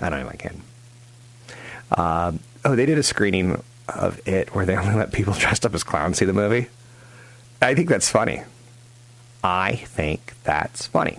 I 0.00 0.08
don't 0.08 0.20
know 0.20 0.28
if 0.28 0.32
I 0.32 0.36
can. 0.36 0.62
Um, 1.96 2.40
oh, 2.64 2.74
they 2.74 2.86
did 2.86 2.98
a 2.98 3.02
screening 3.02 3.62
of 3.88 4.26
it 4.26 4.54
where 4.54 4.64
they 4.64 4.76
only 4.78 4.94
let 4.94 5.12
people 5.12 5.34
dressed 5.38 5.66
up 5.66 5.74
as 5.74 5.84
clowns 5.84 6.18
see 6.18 6.24
the 6.24 6.32
movie. 6.32 6.68
I 7.62 7.74
think 7.74 7.88
that's 7.88 8.08
funny. 8.08 8.42
I 9.42 9.76
think 9.76 10.34
that's 10.44 10.86
funny. 10.86 11.18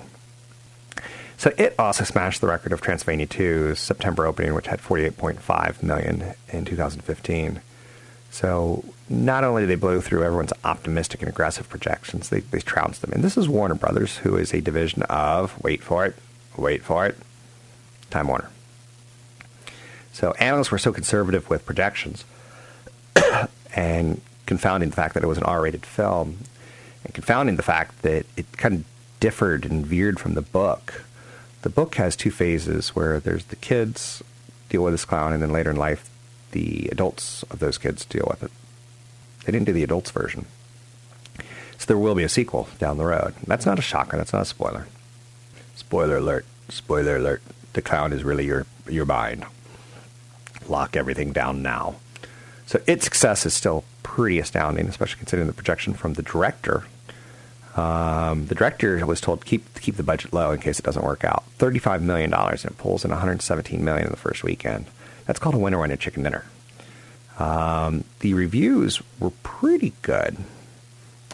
So 1.38 1.51
it 1.58 1.73
also 1.80 2.04
smashed 2.04 2.41
the 2.41 2.47
record 2.47 2.71
of 2.71 2.82
Transylvania 2.82 3.25
2's 3.25 3.80
September 3.80 4.27
opening, 4.27 4.54
which 4.54 4.67
had 4.67 4.80
48.5 4.80 5.82
million 5.82 6.34
in 6.49 6.65
2015. 6.65 7.62
So 8.30 8.86
not 9.10 9.43
only 9.43 9.63
did 9.63 9.69
they 9.69 9.75
blow 9.75 10.01
through 10.01 10.23
everyone's 10.23 10.54
optimistic 10.63 11.21
and 11.21 11.30
aggressive 11.30 11.67
projections, 11.67 12.30
they, 12.30 12.41
they 12.41 12.60
trounced 12.60 13.01
them. 13.01 13.12
And 13.12 13.23
this 13.23 13.38
is 13.38 13.49
Warner 13.49 13.75
Brothers, 13.75 14.17
who 14.17 14.38
is 14.38 14.54
a 14.54 14.62
division 14.62 15.04
of, 15.04 15.62
wait 15.63 15.82
for 15.82 16.06
it, 16.06 16.15
wait 16.56 16.84
for 16.84 17.08
it, 17.08 17.17
Time 18.10 18.27
Warner. 18.27 18.49
So 20.13 20.34
analysts 20.34 20.71
were 20.71 20.77
so 20.77 20.93
conservative 20.93 21.49
with 21.49 21.65
projections 21.65 22.23
and 23.75 24.21
confounding 24.52 24.90
the 24.90 24.96
fact 24.98 25.14
that 25.14 25.24
it 25.24 25.28
was 25.28 25.38
an 25.38 25.46
R-rated 25.46 25.86
film 25.86 26.40
and 27.06 27.14
confounding 27.14 27.56
the 27.56 27.64
fact 27.64 28.02
that 28.02 28.26
it 28.36 28.58
kind 28.58 28.76
of 28.76 28.86
differed 29.22 29.64
and 29.64 29.86
veered 29.86 30.20
from 30.20 30.34
the 30.34 30.42
book. 30.42 31.06
The 31.62 31.70
book 31.70 31.96
has 31.96 32.18
two 32.18 32.32
phases 32.32 32.90
where 32.90 33.22
there's 33.22 33.46
the 33.46 33.56
kids 33.56 34.22
deal 34.68 34.84
with 34.84 34.94
this 34.94 35.06
clown, 35.06 35.32
and 35.32 35.42
then 35.42 35.54
later 35.54 35.70
in 35.70 35.78
life, 35.78 36.10
the 36.52 36.90
adults 36.92 37.44
of 37.44 37.60
those 37.60 37.78
kids 37.78 38.04
deal 38.04 38.28
with 38.30 38.44
it. 38.44 38.52
They 39.46 39.54
didn't 39.54 39.68
do 39.68 39.72
the 39.72 39.86
adults 39.86 40.12
version. 40.12 40.48
So 41.78 41.86
there 41.88 41.98
will 41.98 42.14
be 42.14 42.26
a 42.26 42.30
sequel 42.30 42.68
down 42.78 42.98
the 42.98 43.06
road. 43.06 43.34
That's 43.48 43.66
not 43.66 43.80
a 43.80 43.82
shocker. 43.82 44.18
That's 44.18 44.34
not 44.34 44.42
a 44.42 44.46
spoiler. 44.46 44.86
Spoiler 45.76 46.18
alert. 46.18 46.46
Spoiler 46.68 47.16
alert. 47.16 47.42
The 47.72 47.82
clown 47.82 48.12
is 48.12 48.26
really 48.26 48.48
your, 48.48 48.66
your 48.86 49.06
mind. 49.06 49.46
Lock 50.68 50.98
everything 50.98 51.32
down 51.32 51.62
now. 51.62 51.96
So 52.72 52.80
its 52.88 53.04
success 53.04 53.46
is 53.46 53.54
still 53.54 53.84
pretty 54.02 54.40
astounding, 54.40 54.88
especially 54.88 55.20
considering 55.20 55.48
the 55.48 55.54
projection 55.54 55.94
from 55.94 56.14
the 56.14 56.22
director. 56.22 56.86
Um, 57.76 58.46
the 58.46 58.56
director 58.56 59.06
was 59.06 59.20
told 59.20 59.42
to 59.42 59.46
keep 59.46 59.78
keep 59.82 59.98
the 59.98 60.04
budget 60.04 60.32
low 60.32 60.52
in 60.52 60.62
case 60.62 60.80
it 60.80 60.86
doesn't 60.86 61.04
work 61.04 61.26
out. 61.26 61.44
Thirty-five 61.58 62.02
million 62.02 62.30
dollars, 62.30 62.64
and 62.64 62.72
it 62.72 62.78
pulls 62.78 63.04
in 63.04 63.12
one 63.12 63.20
hundred 63.20 63.42
seventeen 63.42 63.84
million 63.84 64.06
in 64.06 64.12
the 64.12 64.16
first 64.16 64.42
weekend. 64.42 64.86
That's 65.26 65.38
called 65.38 65.56
a 65.56 65.58
winner 65.58 65.84
on 65.84 65.92
a 65.92 65.98
chicken 65.98 66.24
dinner. 66.24 66.46
Um, 67.40 68.06
the 68.22 68.36
reviews 68.36 69.02
were 69.20 69.32
pretty 69.44 69.92
good. 70.02 70.38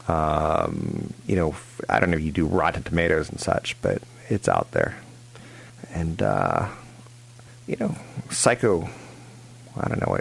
Um, 0.08 1.13
you 1.28 1.36
know, 1.36 1.56
I 1.88 2.00
don't 2.00 2.10
know 2.10 2.17
if 2.17 2.23
you 2.23 2.32
do 2.32 2.47
Rotten 2.47 2.82
Tomatoes 2.82 3.30
and 3.30 3.39
such, 3.39 3.80
but 3.84 4.02
it's 4.28 4.50
out 4.50 4.71
there. 4.71 4.97
And 5.93 6.19
uh, 6.19 6.67
you 7.67 7.76
know, 7.80 7.95
Psycho. 8.32 8.89
I 9.80 9.88
don't 9.88 10.02
know 10.02 10.12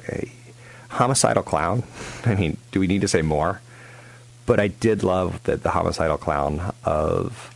homicidal 0.89 1.43
clown. 1.43 1.83
I 2.25 2.35
mean, 2.35 2.57
do 2.73 2.81
we 2.81 2.87
need 2.87 3.01
to 3.03 3.09
say 3.09 3.23
more? 3.23 3.61
But 4.47 4.61
I 4.61 4.69
did 4.69 5.03
love 5.03 5.43
that 5.45 5.63
the 5.63 5.71
homicidal 5.71 6.17
clown 6.17 6.73
of. 6.85 7.53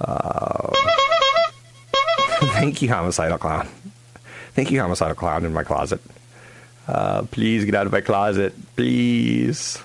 Uh, 0.00 0.72
thank 2.52 2.82
you, 2.82 2.88
homicidal 2.88 3.38
clown. 3.38 3.68
Thank 4.52 4.70
you, 4.70 4.80
homicidal 4.80 5.14
clown 5.14 5.44
in 5.44 5.52
my 5.52 5.64
closet. 5.64 6.00
Uh, 6.88 7.22
please 7.24 7.64
get 7.64 7.74
out 7.74 7.86
of 7.86 7.92
my 7.92 8.00
closet, 8.00 8.54
please. 8.76 9.82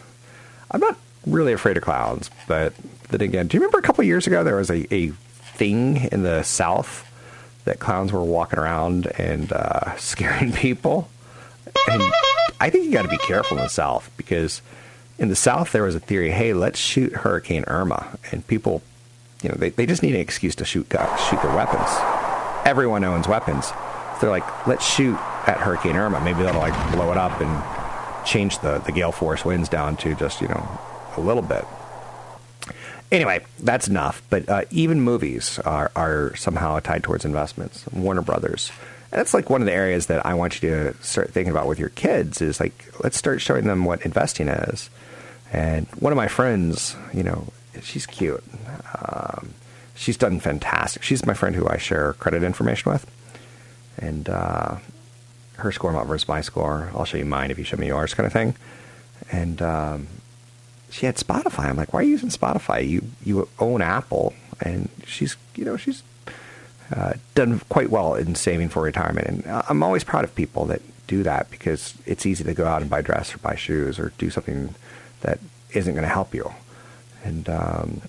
I'm 0.69 0.79
not 0.79 0.97
really 1.25 1.53
afraid 1.53 1.77
of 1.77 1.83
clowns, 1.83 2.29
but 2.47 2.73
then 3.09 3.21
again, 3.21 3.47
do 3.47 3.57
you 3.57 3.61
remember 3.61 3.79
a 3.79 3.81
couple 3.81 4.03
years 4.03 4.27
ago 4.27 4.43
there 4.43 4.55
was 4.55 4.69
a, 4.69 4.93
a 4.93 5.09
thing 5.09 6.07
in 6.11 6.23
the 6.23 6.43
South 6.43 7.07
that 7.65 7.79
clowns 7.79 8.11
were 8.11 8.23
walking 8.23 8.59
around 8.59 9.07
and 9.17 9.51
uh, 9.51 9.95
scaring 9.97 10.51
people? 10.51 11.09
And 11.89 12.01
I 12.61 12.69
think 12.69 12.85
you 12.85 12.91
got 12.91 13.01
to 13.01 13.07
be 13.07 13.17
careful 13.17 13.57
in 13.57 13.63
the 13.63 13.69
South 13.69 14.11
because 14.17 14.61
in 15.17 15.29
the 15.29 15.35
South 15.35 15.71
there 15.71 15.81
was 15.81 15.95
a 15.95 15.99
theory: 15.99 16.29
hey, 16.29 16.53
let's 16.53 16.77
shoot 16.77 17.11
Hurricane 17.11 17.63
Irma, 17.65 18.19
and 18.31 18.45
people, 18.45 18.83
you 19.41 19.49
know, 19.49 19.55
they, 19.55 19.71
they 19.71 19.87
just 19.87 20.03
need 20.03 20.13
an 20.13 20.21
excuse 20.21 20.53
to 20.57 20.65
shoot 20.65 20.85
shoot 21.27 21.41
their 21.41 21.55
weapons. 21.55 21.89
Everyone 22.63 23.03
owns 23.03 23.27
weapons. 23.27 23.65
So 23.65 24.17
they're 24.21 24.29
like, 24.29 24.67
let's 24.67 24.87
shoot 24.87 25.15
at 25.47 25.57
Hurricane 25.57 25.95
Irma. 25.95 26.21
Maybe 26.21 26.43
that'll 26.43 26.61
like 26.61 26.93
blow 26.93 27.11
it 27.11 27.17
up 27.17 27.41
and 27.41 28.27
change 28.27 28.59
the 28.59 28.77
the 28.77 28.91
gale 28.91 29.11
force 29.11 29.43
winds 29.43 29.67
down 29.67 29.97
to 29.97 30.13
just 30.13 30.39
you 30.39 30.47
know 30.47 30.79
a 31.17 31.19
little 31.19 31.41
bit. 31.41 31.65
Anyway, 33.11 33.43
that's 33.57 33.87
enough. 33.87 34.21
But 34.29 34.47
uh, 34.47 34.65
even 34.69 35.01
movies 35.01 35.57
are, 35.65 35.91
are 35.95 36.35
somehow 36.35 36.79
tied 36.79 37.03
towards 37.03 37.25
investments. 37.25 37.85
Warner 37.91 38.21
Brothers 38.21 38.71
and 39.11 39.19
that's 39.19 39.33
like 39.33 39.49
one 39.49 39.61
of 39.61 39.65
the 39.65 39.73
areas 39.73 40.05
that 40.07 40.25
I 40.25 40.33
want 40.35 40.61
you 40.61 40.69
to 40.69 40.93
start 41.03 41.31
thinking 41.31 41.51
about 41.51 41.67
with 41.67 41.79
your 41.79 41.89
kids 41.89 42.41
is 42.41 42.59
like, 42.59 42.93
let's 43.03 43.17
start 43.17 43.41
showing 43.41 43.65
them 43.65 43.83
what 43.83 44.05
investing 44.05 44.47
is. 44.47 44.89
And 45.51 45.85
one 45.99 46.13
of 46.13 46.17
my 46.17 46.29
friends, 46.29 46.95
you 47.13 47.23
know, 47.23 47.47
she's 47.81 48.05
cute. 48.05 48.43
Um, 48.97 49.53
she's 49.95 50.15
done 50.15 50.39
fantastic. 50.39 51.03
She's 51.03 51.25
my 51.25 51.33
friend 51.33 51.55
who 51.55 51.67
I 51.67 51.77
share 51.77 52.13
credit 52.13 52.41
information 52.41 52.91
with. 52.91 53.05
And 53.97 54.29
uh, 54.29 54.77
her 55.57 55.73
score 55.73 55.91
not 55.91 56.07
versus 56.07 56.29
my 56.29 56.39
score. 56.39 56.89
I'll 56.95 57.03
show 57.03 57.17
you 57.17 57.25
mine 57.25 57.51
if 57.51 57.57
you 57.57 57.65
show 57.65 57.77
me 57.77 57.87
yours, 57.87 58.13
kind 58.13 58.25
of 58.25 58.31
thing. 58.31 58.55
And 59.29 59.61
um, 59.61 60.07
she 60.89 61.05
had 61.05 61.17
Spotify. 61.17 61.65
I'm 61.65 61.75
like, 61.75 61.91
why 61.91 61.99
are 61.99 62.03
you 62.03 62.11
using 62.11 62.29
Spotify? 62.29 62.87
You 62.87 63.03
you 63.23 63.47
own 63.59 63.81
Apple, 63.81 64.33
and 64.59 64.89
she's 65.05 65.35
you 65.55 65.65
know 65.65 65.77
she's 65.77 66.03
uh, 66.91 67.13
done 67.35 67.59
quite 67.69 67.89
well 67.89 68.15
in 68.15 68.35
saving 68.35 68.69
for 68.69 68.81
retirement. 68.81 69.27
And 69.27 69.63
I'm 69.69 69.83
always 69.83 70.03
proud 70.03 70.23
of 70.23 70.35
people 70.35 70.65
that 70.65 70.81
do 71.07 71.23
that 71.23 71.49
because 71.49 71.93
it's 72.05 72.25
easy 72.25 72.43
to 72.43 72.53
go 72.53 72.65
out 72.65 72.81
and 72.81 72.89
buy 72.89 73.01
dress 73.01 73.33
or 73.33 73.37
buy 73.39 73.55
shoes 73.55 73.99
or 73.99 74.11
do 74.17 74.29
something 74.29 74.75
that 75.21 75.39
isn't 75.73 75.93
going 75.93 76.03
to 76.03 76.13
help 76.13 76.33
you. 76.33 76.51
And 77.23 77.47
um, 77.49 78.01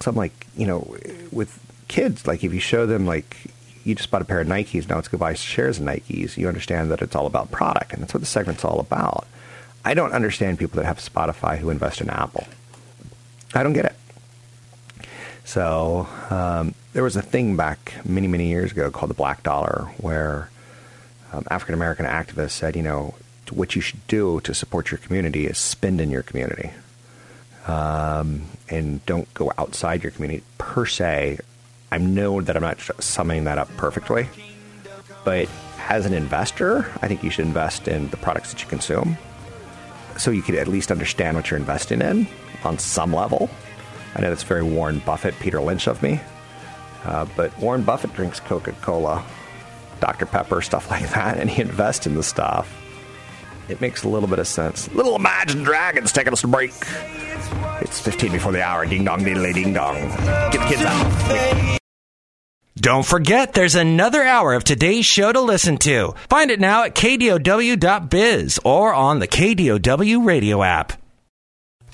so 0.00 0.10
I'm 0.10 0.16
like, 0.16 0.46
you 0.56 0.66
know, 0.66 0.96
with 1.32 1.58
kids, 1.88 2.26
like 2.26 2.44
if 2.44 2.52
you 2.52 2.60
show 2.60 2.86
them 2.86 3.06
like 3.06 3.36
you 3.84 3.94
just 3.94 4.10
bought 4.10 4.22
a 4.22 4.24
pair 4.24 4.40
of 4.40 4.48
Nikes, 4.48 4.88
now 4.88 4.96
let's 4.96 5.08
go 5.08 5.18
buy 5.18 5.34
shares 5.34 5.78
of 5.78 5.84
Nikes. 5.84 6.36
You 6.36 6.48
understand 6.48 6.90
that 6.90 7.02
it's 7.02 7.14
all 7.14 7.26
about 7.26 7.50
product, 7.50 7.92
and 7.92 8.02
that's 8.02 8.12
what 8.12 8.20
the 8.20 8.26
segment's 8.26 8.64
all 8.64 8.80
about. 8.80 9.26
I 9.84 9.94
don't 9.94 10.12
understand 10.12 10.58
people 10.58 10.76
that 10.78 10.86
have 10.86 10.98
Spotify 10.98 11.58
who 11.58 11.70
invest 11.70 12.00
in 12.00 12.10
Apple. 12.10 12.46
I 13.54 13.62
don't 13.62 13.72
get 13.72 13.84
it. 13.84 13.94
So 15.46 16.08
um, 16.28 16.74
there 16.92 17.04
was 17.04 17.14
a 17.14 17.22
thing 17.22 17.54
back 17.56 17.94
many, 18.04 18.26
many 18.26 18.48
years 18.48 18.72
ago 18.72 18.90
called 18.90 19.10
the 19.10 19.14
Black 19.14 19.44
Dollar, 19.44 19.88
where 19.98 20.50
um, 21.32 21.46
African 21.48 21.74
American 21.74 22.04
activists 22.04 22.50
said, 22.50 22.74
you 22.74 22.82
know, 22.82 23.14
what 23.52 23.76
you 23.76 23.80
should 23.80 24.04
do 24.08 24.40
to 24.40 24.52
support 24.52 24.90
your 24.90 24.98
community 24.98 25.46
is 25.46 25.56
spend 25.56 26.00
in 26.00 26.10
your 26.10 26.24
community. 26.24 26.72
Um, 27.68 28.42
and 28.68 29.06
don't 29.06 29.32
go 29.34 29.52
outside 29.56 30.02
your 30.02 30.10
community 30.10 30.42
per 30.58 30.84
se. 30.84 31.38
I 31.92 31.98
know 31.98 32.40
that 32.40 32.56
I'm 32.56 32.62
not 32.62 32.80
summing 32.98 33.44
that 33.44 33.56
up 33.56 33.68
perfectly, 33.76 34.28
but 35.24 35.48
as 35.88 36.06
an 36.06 36.12
investor, 36.12 36.90
I 37.00 37.06
think 37.06 37.22
you 37.22 37.30
should 37.30 37.46
invest 37.46 37.86
in 37.86 38.08
the 38.10 38.16
products 38.16 38.50
that 38.50 38.62
you 38.62 38.68
consume 38.68 39.16
so 40.18 40.32
you 40.32 40.42
could 40.42 40.56
at 40.56 40.66
least 40.66 40.90
understand 40.90 41.36
what 41.36 41.50
you're 41.52 41.60
investing 41.60 42.00
in 42.00 42.26
on 42.64 42.80
some 42.80 43.12
level 43.12 43.48
I 44.16 44.22
know 44.22 44.30
that's 44.30 44.44
very 44.44 44.62
Warren 44.62 45.00
Buffett, 45.00 45.38
Peter 45.38 45.60
Lynch 45.60 45.86
of 45.86 46.02
me. 46.02 46.20
Uh, 47.04 47.26
but 47.36 47.56
Warren 47.58 47.82
Buffett 47.82 48.14
drinks 48.14 48.40
Coca 48.40 48.72
Cola, 48.72 49.22
Dr. 50.00 50.24
Pepper, 50.24 50.62
stuff 50.62 50.90
like 50.90 51.08
that, 51.10 51.38
and 51.38 51.50
he 51.50 51.60
invests 51.60 52.06
in 52.06 52.14
the 52.14 52.22
stuff. 52.22 52.82
It 53.68 53.80
makes 53.82 54.04
a 54.04 54.08
little 54.08 54.28
bit 54.28 54.38
of 54.38 54.48
sense. 54.48 54.90
Little 54.94 55.16
Imagine 55.16 55.64
Dragons 55.64 56.12
taking 56.12 56.32
us 56.32 56.40
to 56.40 56.48
break. 56.48 56.72
It's 57.82 58.00
15 58.00 58.32
before 58.32 58.52
the 58.52 58.62
hour. 58.62 58.86
Ding 58.86 59.04
dong, 59.04 59.20
diddly 59.20 59.52
ding 59.52 59.74
dong. 59.74 59.96
Get 60.50 60.52
the 60.52 60.66
kids 60.66 60.82
out. 60.82 61.78
Don't 62.76 63.04
forget, 63.04 63.52
there's 63.52 63.74
another 63.74 64.22
hour 64.22 64.54
of 64.54 64.62
today's 64.62 65.04
show 65.04 65.32
to 65.32 65.40
listen 65.40 65.76
to. 65.78 66.14
Find 66.28 66.50
it 66.50 66.60
now 66.60 66.84
at 66.84 66.94
kdow.biz 66.94 68.60
or 68.64 68.94
on 68.94 69.18
the 69.18 69.28
KDOW 69.28 70.24
radio 70.24 70.62
app. 70.62 70.92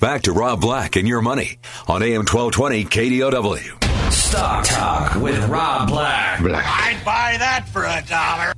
Back 0.03 0.23
to 0.23 0.33
Rob 0.33 0.61
Black 0.61 0.97
and 0.97 1.07
your 1.07 1.23
money 1.23 1.59
on 1.87 2.03
AM 2.03 2.27
1220 2.27 2.87
KDOW. 2.87 4.13
Stock 4.13 4.65
Talk 4.65 5.15
with 5.23 5.49
Rob 5.49 5.89
Black. 5.89 6.41
Black. 6.41 6.65
I'd 6.67 7.05
buy 7.05 7.37
that 7.39 7.69
for 7.69 7.85
a 7.85 8.03
dollar. 8.09 8.53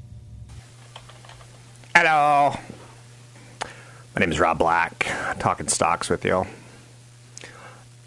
Hello. 1.94 2.58
My 4.14 4.20
name 4.20 4.32
is 4.32 4.40
Rob 4.40 4.56
Black, 4.56 5.06
talking 5.38 5.68
stocks 5.68 6.08
with 6.08 6.24
you. 6.24 6.46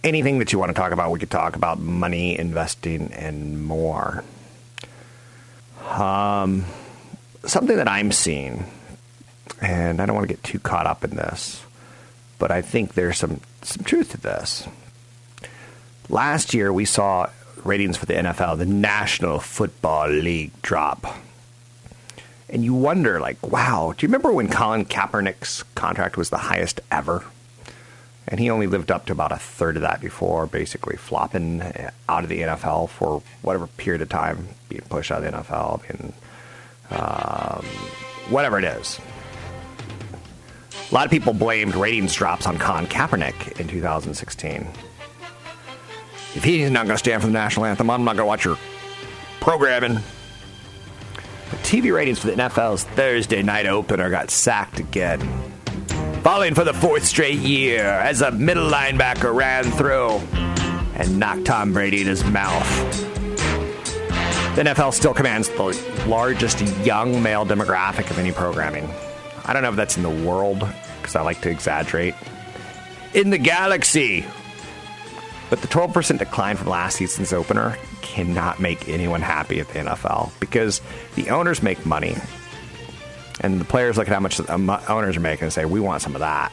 Anything 0.03 0.39
that 0.39 0.51
you 0.51 0.57
want 0.57 0.69
to 0.69 0.73
talk 0.73 0.91
about, 0.91 1.11
we 1.11 1.19
could 1.19 1.29
talk 1.29 1.55
about 1.55 1.77
money, 1.77 2.39
investing, 2.39 3.13
and 3.13 3.63
more. 3.63 4.23
Um, 5.87 6.65
something 7.45 7.77
that 7.77 7.87
I'm 7.87 8.11
seeing, 8.11 8.65
and 9.61 10.01
I 10.01 10.07
don't 10.07 10.15
want 10.15 10.27
to 10.27 10.33
get 10.33 10.43
too 10.43 10.57
caught 10.57 10.87
up 10.87 11.03
in 11.03 11.11
this 11.11 11.63
but 12.39 12.51
I 12.51 12.61
think 12.61 12.93
there's 12.93 13.17
some, 13.17 13.41
some 13.61 13.83
truth 13.83 14.11
to 14.11 14.21
this. 14.21 14.67
Last 16.09 16.53
year, 16.53 16.71
we 16.71 16.85
saw 16.85 17.29
ratings 17.63 17.97
for 17.97 18.05
the 18.05 18.13
NFL, 18.13 18.57
the 18.57 18.65
National 18.65 19.39
Football 19.39 20.09
League, 20.09 20.51
drop. 20.61 21.05
And 22.49 22.63
you 22.63 22.73
wonder, 22.73 23.19
like, 23.19 23.45
wow, 23.45 23.93
do 23.97 24.05
you 24.05 24.07
remember 24.07 24.31
when 24.31 24.49
Colin 24.49 24.85
Kaepernick's 24.85 25.63
contract 25.75 26.15
was 26.15 26.29
the 26.29 26.37
highest 26.37 26.79
ever? 26.89 27.25
And 28.27 28.39
he 28.39 28.49
only 28.49 28.67
lived 28.67 28.91
up 28.91 29.05
to 29.05 29.13
about 29.13 29.31
a 29.31 29.37
third 29.37 29.77
of 29.77 29.81
that 29.83 30.01
before 30.01 30.47
basically 30.47 30.97
flopping 30.97 31.61
out 32.09 32.23
of 32.23 32.29
the 32.29 32.41
NFL 32.41 32.89
for 32.89 33.21
whatever 33.41 33.67
period 33.67 34.01
of 34.01 34.09
time, 34.09 34.49
being 34.69 34.81
pushed 34.89 35.11
out 35.11 35.23
of 35.23 35.31
the 35.31 35.37
NFL, 35.37 35.81
being 35.81 36.13
um, 36.91 37.65
whatever 38.29 38.59
it 38.59 38.65
is. 38.65 38.99
A 40.89 40.93
lot 40.93 41.05
of 41.05 41.11
people 41.11 41.33
blamed 41.33 41.75
ratings 41.75 42.13
drops 42.13 42.47
on 42.47 42.57
Colin 42.57 42.87
Kaepernick 42.87 43.59
in 43.59 43.67
2016. 43.67 44.65
If 46.33 46.43
he's 46.43 46.71
not 46.71 46.85
going 46.85 46.93
to 46.93 46.97
stand 46.97 47.21
for 47.21 47.27
the 47.27 47.33
national 47.33 47.65
anthem, 47.65 47.89
I'm 47.89 48.05
not 48.05 48.15
going 48.15 48.23
to 48.23 48.25
watch 48.25 48.45
your 48.45 48.57
programming. 49.41 49.99
TV 51.63 51.93
ratings 51.93 52.19
for 52.19 52.27
the 52.27 52.33
NFL's 52.33 52.85
Thursday 52.85 53.43
night 53.43 53.65
opener 53.65 54.09
got 54.09 54.31
sacked 54.31 54.79
again. 54.79 55.19
Falling 56.23 56.55
for 56.55 56.63
the 56.63 56.73
fourth 56.73 57.05
straight 57.05 57.39
year 57.39 57.83
as 57.83 58.21
a 58.21 58.31
middle 58.31 58.69
linebacker 58.69 59.35
ran 59.35 59.65
through 59.65 60.19
and 60.95 61.19
knocked 61.19 61.45
Tom 61.45 61.73
Brady 61.73 62.01
in 62.01 62.07
his 62.07 62.23
mouth. 62.23 62.65
The 64.55 64.63
NFL 64.63 64.93
still 64.93 65.13
commands 65.13 65.49
the 65.49 66.05
largest 66.07 66.61
young 66.85 67.21
male 67.21 67.45
demographic 67.45 68.09
of 68.09 68.19
any 68.19 68.31
programming. 68.31 68.89
I 69.47 69.53
don't 69.53 69.63
know 69.63 69.69
if 69.69 69.75
that's 69.75 69.97
in 69.97 70.03
the 70.03 70.09
world, 70.09 70.67
because 71.01 71.15
I 71.15 71.21
like 71.21 71.41
to 71.41 71.49
exaggerate. 71.49 72.15
In 73.13 73.29
the 73.29 73.37
galaxy! 73.37 74.25
But 75.49 75.61
the 75.61 75.67
12% 75.67 76.19
decline 76.19 76.57
from 76.57 76.67
last 76.67 76.97
season's 76.97 77.31
opener 77.31 77.77
cannot 78.01 78.59
make 78.59 78.89
anyone 78.89 79.21
happy 79.21 79.61
at 79.61 79.69
the 79.69 79.79
NFL 79.79 80.31
because 80.41 80.81
the 81.15 81.29
owners 81.29 81.63
make 81.63 81.85
money. 81.85 82.15
And 83.39 83.61
the 83.61 83.65
players 83.65 83.97
look 83.97 84.07
at 84.07 84.13
how 84.13 84.19
much 84.19 84.37
the 84.37 84.51
owners 84.89 85.15
are 85.15 85.21
making 85.21 85.45
and 85.45 85.53
say, 85.53 85.63
we 85.63 85.79
want 85.79 86.01
some 86.01 86.15
of 86.15 86.19
that. 86.19 86.51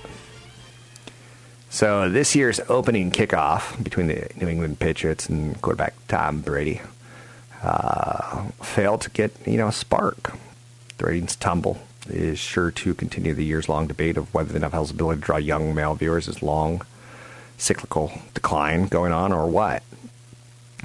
So 1.71 2.09
this 2.09 2.37
year's 2.37 2.61
opening 2.69 3.11
kickoff 3.11 3.83
between 3.83 4.07
the 4.07 4.29
New 4.37 4.47
England 4.47 4.79
Patriots 4.79 5.29
and 5.29 5.61
quarterback 5.61 5.95
Tom 6.07 6.41
Brady 6.41 6.81
uh, 7.65 8.45
failed 8.63 9.01
to 9.01 9.11
get, 9.11 9.33
you 9.45 9.57
know, 9.57 9.69
a 9.69 9.73
spark. 9.73 10.37
The 10.99 11.07
ratings 11.07 11.35
tumble 11.35 11.81
is 12.09 12.39
sure 12.39 12.71
to 12.71 12.95
continue 12.95 13.35
the 13.35 13.45
years 13.45 13.69
long 13.69 13.87
debate 13.87 14.17
of 14.17 14.33
whether 14.35 14.53
the 14.53 14.67
NFL's 14.67 14.91
ability 14.91 15.21
to 15.21 15.27
draw 15.27 15.37
young 15.37 15.75
male 15.75 15.95
viewers 15.95 16.29
is 16.29 16.43
long 16.43 16.83
cyclical 17.57 18.13
decline 18.35 18.89
going 18.89 19.13
on 19.13 19.33
or 19.33 19.49
what. 19.49 19.83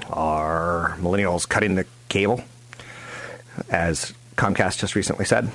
Are 0.08 0.96
millennials 1.00 1.48
cutting 1.48 1.74
the 1.74 1.86
cable? 2.08 2.42
As 3.68 4.14
Comcast 4.36 4.78
just 4.78 4.94
recently 4.94 5.24
said, 5.24 5.50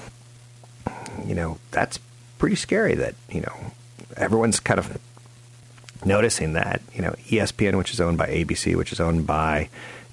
you 1.25 1.33
know, 1.33 1.57
that's 1.71 1.99
pretty 2.37 2.55
scary 2.55 2.93
that, 2.95 3.15
you 3.31 3.41
know, 3.41 3.71
everyone's 4.15 4.59
kind 4.59 4.79
of 4.79 4.99
noticing 6.05 6.53
that, 6.53 6.81
you 6.93 7.01
know, 7.01 7.15
ESPN, 7.27 7.77
which 7.77 7.91
is 7.91 7.99
owned 7.99 8.17
by 8.17 8.27
ABC, 8.27 8.75
which 8.75 8.91
is 8.91 8.99
owned 8.99 9.25
by 9.25 9.69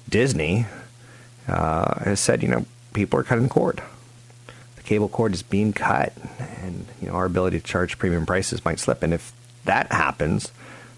Disney, 0.09 0.65
uh, 1.47 1.99
has 2.03 2.19
said, 2.19 2.41
you 2.41 2.49
know, 2.49 2.65
people 2.93 3.19
are 3.19 3.23
cutting 3.23 3.43
the 3.43 3.49
cord. 3.49 3.81
The 4.83 4.89
cable 4.89 5.09
cord 5.09 5.33
is 5.33 5.43
being 5.43 5.73
cut, 5.73 6.13
and 6.61 6.85
you 7.01 7.07
know 7.07 7.13
our 7.13 7.25
ability 7.25 7.59
to 7.59 7.65
charge 7.65 7.97
premium 7.97 8.25
prices 8.25 8.63
might 8.65 8.79
slip. 8.79 9.01
And 9.01 9.13
if 9.13 9.33
that 9.65 9.91
happens, 9.91 10.51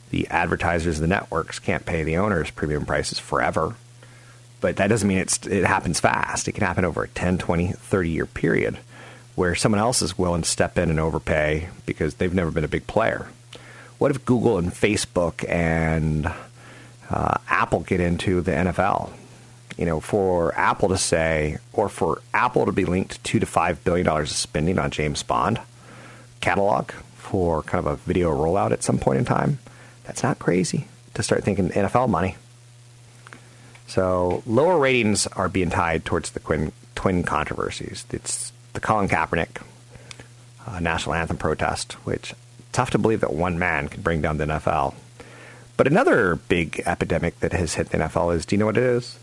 the 0.10 0.28
advertisers, 0.30 1.00
the 1.00 1.08
networks 1.08 1.60
can't 1.60 1.86
pay 1.86 2.04
the 2.04 2.18
owners 2.18 2.50
premium 2.50 2.86
prices 2.86 3.20
forever. 3.20 3.76
But 4.62 4.78
that 4.78 4.88
doesn't 4.88 5.08
mean 5.08 5.20
it's, 5.20 5.46
it 5.46 5.66
happens 5.66 6.00
fast. 6.00 6.48
It 6.48 6.54
can 6.54 6.64
happen 6.64 6.86
over 6.86 7.04
a 7.04 7.08
10, 7.10 7.38
20, 7.38 7.74
30 7.74 8.10
year 8.10 8.26
period 8.26 8.80
where 9.36 9.54
someone 9.54 9.80
else 9.80 10.02
is 10.02 10.18
willing 10.18 10.42
to 10.42 10.50
step 10.50 10.78
in 10.78 10.90
and 10.90 11.00
overpay 11.00 11.70
because 11.86 12.16
they've 12.16 12.34
never 12.34 12.52
been 12.52 12.64
a 12.64 12.70
big 12.70 12.88
player. 12.88 13.28
What 13.98 14.12
if 14.12 14.26
Google 14.26 14.58
and 14.58 14.72
Facebook 14.72 15.48
and 15.48 16.32
uh, 17.10 17.38
Apple 17.50 17.82
get 17.82 18.00
into 18.00 18.42
the 18.42 18.52
NFL? 18.52 19.12
You 19.78 19.86
know, 19.86 20.00
for 20.00 20.54
Apple 20.58 20.90
to 20.90 20.98
say, 20.98 21.58
or 21.74 21.90
for 21.90 22.22
Apple 22.34 22.66
to 22.66 22.72
be 22.72 22.86
linked 22.86 23.12
to 23.12 23.24
two 23.24 23.40
to 23.40 23.46
five 23.46 23.84
billion 23.84 24.06
dollars 24.06 24.32
of 24.32 24.38
spending 24.38 24.80
on 24.80 24.92
James 24.92 25.24
Bond 25.24 25.60
catalog 26.42 26.92
for 27.16 27.64
kind 27.64 27.86
of 27.86 27.92
a 27.92 27.96
video 27.98 28.32
rollout 28.32 28.72
at 28.72 28.84
some 28.84 29.00
point 29.00 29.20
in 29.20 29.26
time, 29.26 29.60
that's 30.04 30.24
not 30.24 30.40
crazy 30.40 30.88
to 31.16 31.24
start 31.24 31.44
thinking 31.44 31.70
NFL 31.70 32.10
money. 32.10 32.36
So 33.88 34.44
lower 34.46 34.78
ratings 34.78 35.28
are 35.28 35.50
being 35.50 35.70
tied 35.70 36.06
towards 36.06 36.32
the 36.32 36.40
twin, 36.40 36.72
twin 36.96 37.24
controversies. 37.24 38.06
It's 38.12 38.52
the 38.74 38.80
Colin 38.80 39.08
Kaepernick 39.08 39.62
uh, 40.68 40.80
national 40.80 41.16
anthem 41.16 41.38
protest, 41.38 41.94
which 42.06 42.34
tough 42.72 42.92
to 42.92 42.98
believe 42.98 43.22
that 43.22 43.34
one 43.34 43.58
man 43.60 43.88
could 43.88 44.04
bring 44.04 44.22
down 44.22 44.38
the 44.38 44.46
NFL. 44.46 44.94
But 45.78 45.88
another 45.88 46.36
big 46.36 46.82
epidemic 46.86 47.40
that 47.40 47.54
has 47.54 47.76
hit 47.76 47.90
the 47.90 47.98
NFL 47.98 48.36
is 48.36 48.46
do 48.46 48.56
you 48.56 48.60
know 48.60 48.66
what 48.66 48.78
it 48.78 48.84
is? 48.84 49.20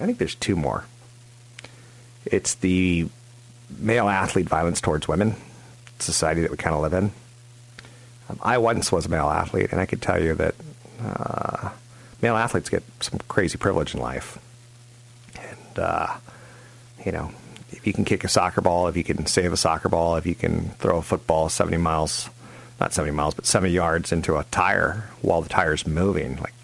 I 0.00 0.06
think 0.06 0.18
there's 0.18 0.34
two 0.34 0.56
more. 0.56 0.84
It's 2.24 2.54
the 2.56 3.08
male 3.78 4.08
athlete 4.08 4.48
violence 4.48 4.80
towards 4.80 5.06
women 5.06 5.36
society 5.98 6.42
that 6.42 6.50
we 6.50 6.56
kind 6.56 6.74
of 6.74 6.82
live 6.82 6.92
in. 6.92 7.12
Um, 8.28 8.38
I 8.42 8.58
once 8.58 8.90
was 8.90 9.06
a 9.06 9.08
male 9.08 9.28
athlete, 9.28 9.68
and 9.70 9.80
I 9.80 9.86
could 9.86 10.02
tell 10.02 10.22
you 10.22 10.34
that 10.34 10.54
uh, 11.02 11.70
male 12.22 12.36
athletes 12.36 12.68
get 12.68 12.82
some 13.00 13.18
crazy 13.28 13.58
privilege 13.58 13.94
in 13.94 14.00
life. 14.00 14.38
And, 15.38 15.78
uh, 15.78 16.16
you 17.04 17.12
know, 17.12 17.32
if 17.70 17.86
you 17.86 17.92
can 17.92 18.04
kick 18.04 18.24
a 18.24 18.28
soccer 18.28 18.60
ball, 18.60 18.88
if 18.88 18.96
you 18.96 19.04
can 19.04 19.26
save 19.26 19.52
a 19.52 19.56
soccer 19.56 19.88
ball, 19.88 20.16
if 20.16 20.26
you 20.26 20.34
can 20.34 20.70
throw 20.78 20.98
a 20.98 21.02
football 21.02 21.48
70 21.48 21.76
miles, 21.78 22.28
not 22.78 22.92
70 22.92 23.14
miles, 23.14 23.34
but 23.34 23.46
70 23.46 23.72
yards 23.72 24.12
into 24.12 24.36
a 24.36 24.44
tire 24.44 25.10
while 25.22 25.42
the 25.42 25.48
tire's 25.48 25.86
moving, 25.86 26.36
like, 26.36 26.54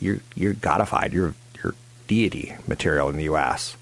you're, 0.00 0.18
you're 0.34 0.54
godified. 0.54 1.12
You're 1.12 1.34
deity 2.06 2.56
material 2.66 3.08
in 3.08 3.16
the 3.16 3.24
U.S. 3.24 3.76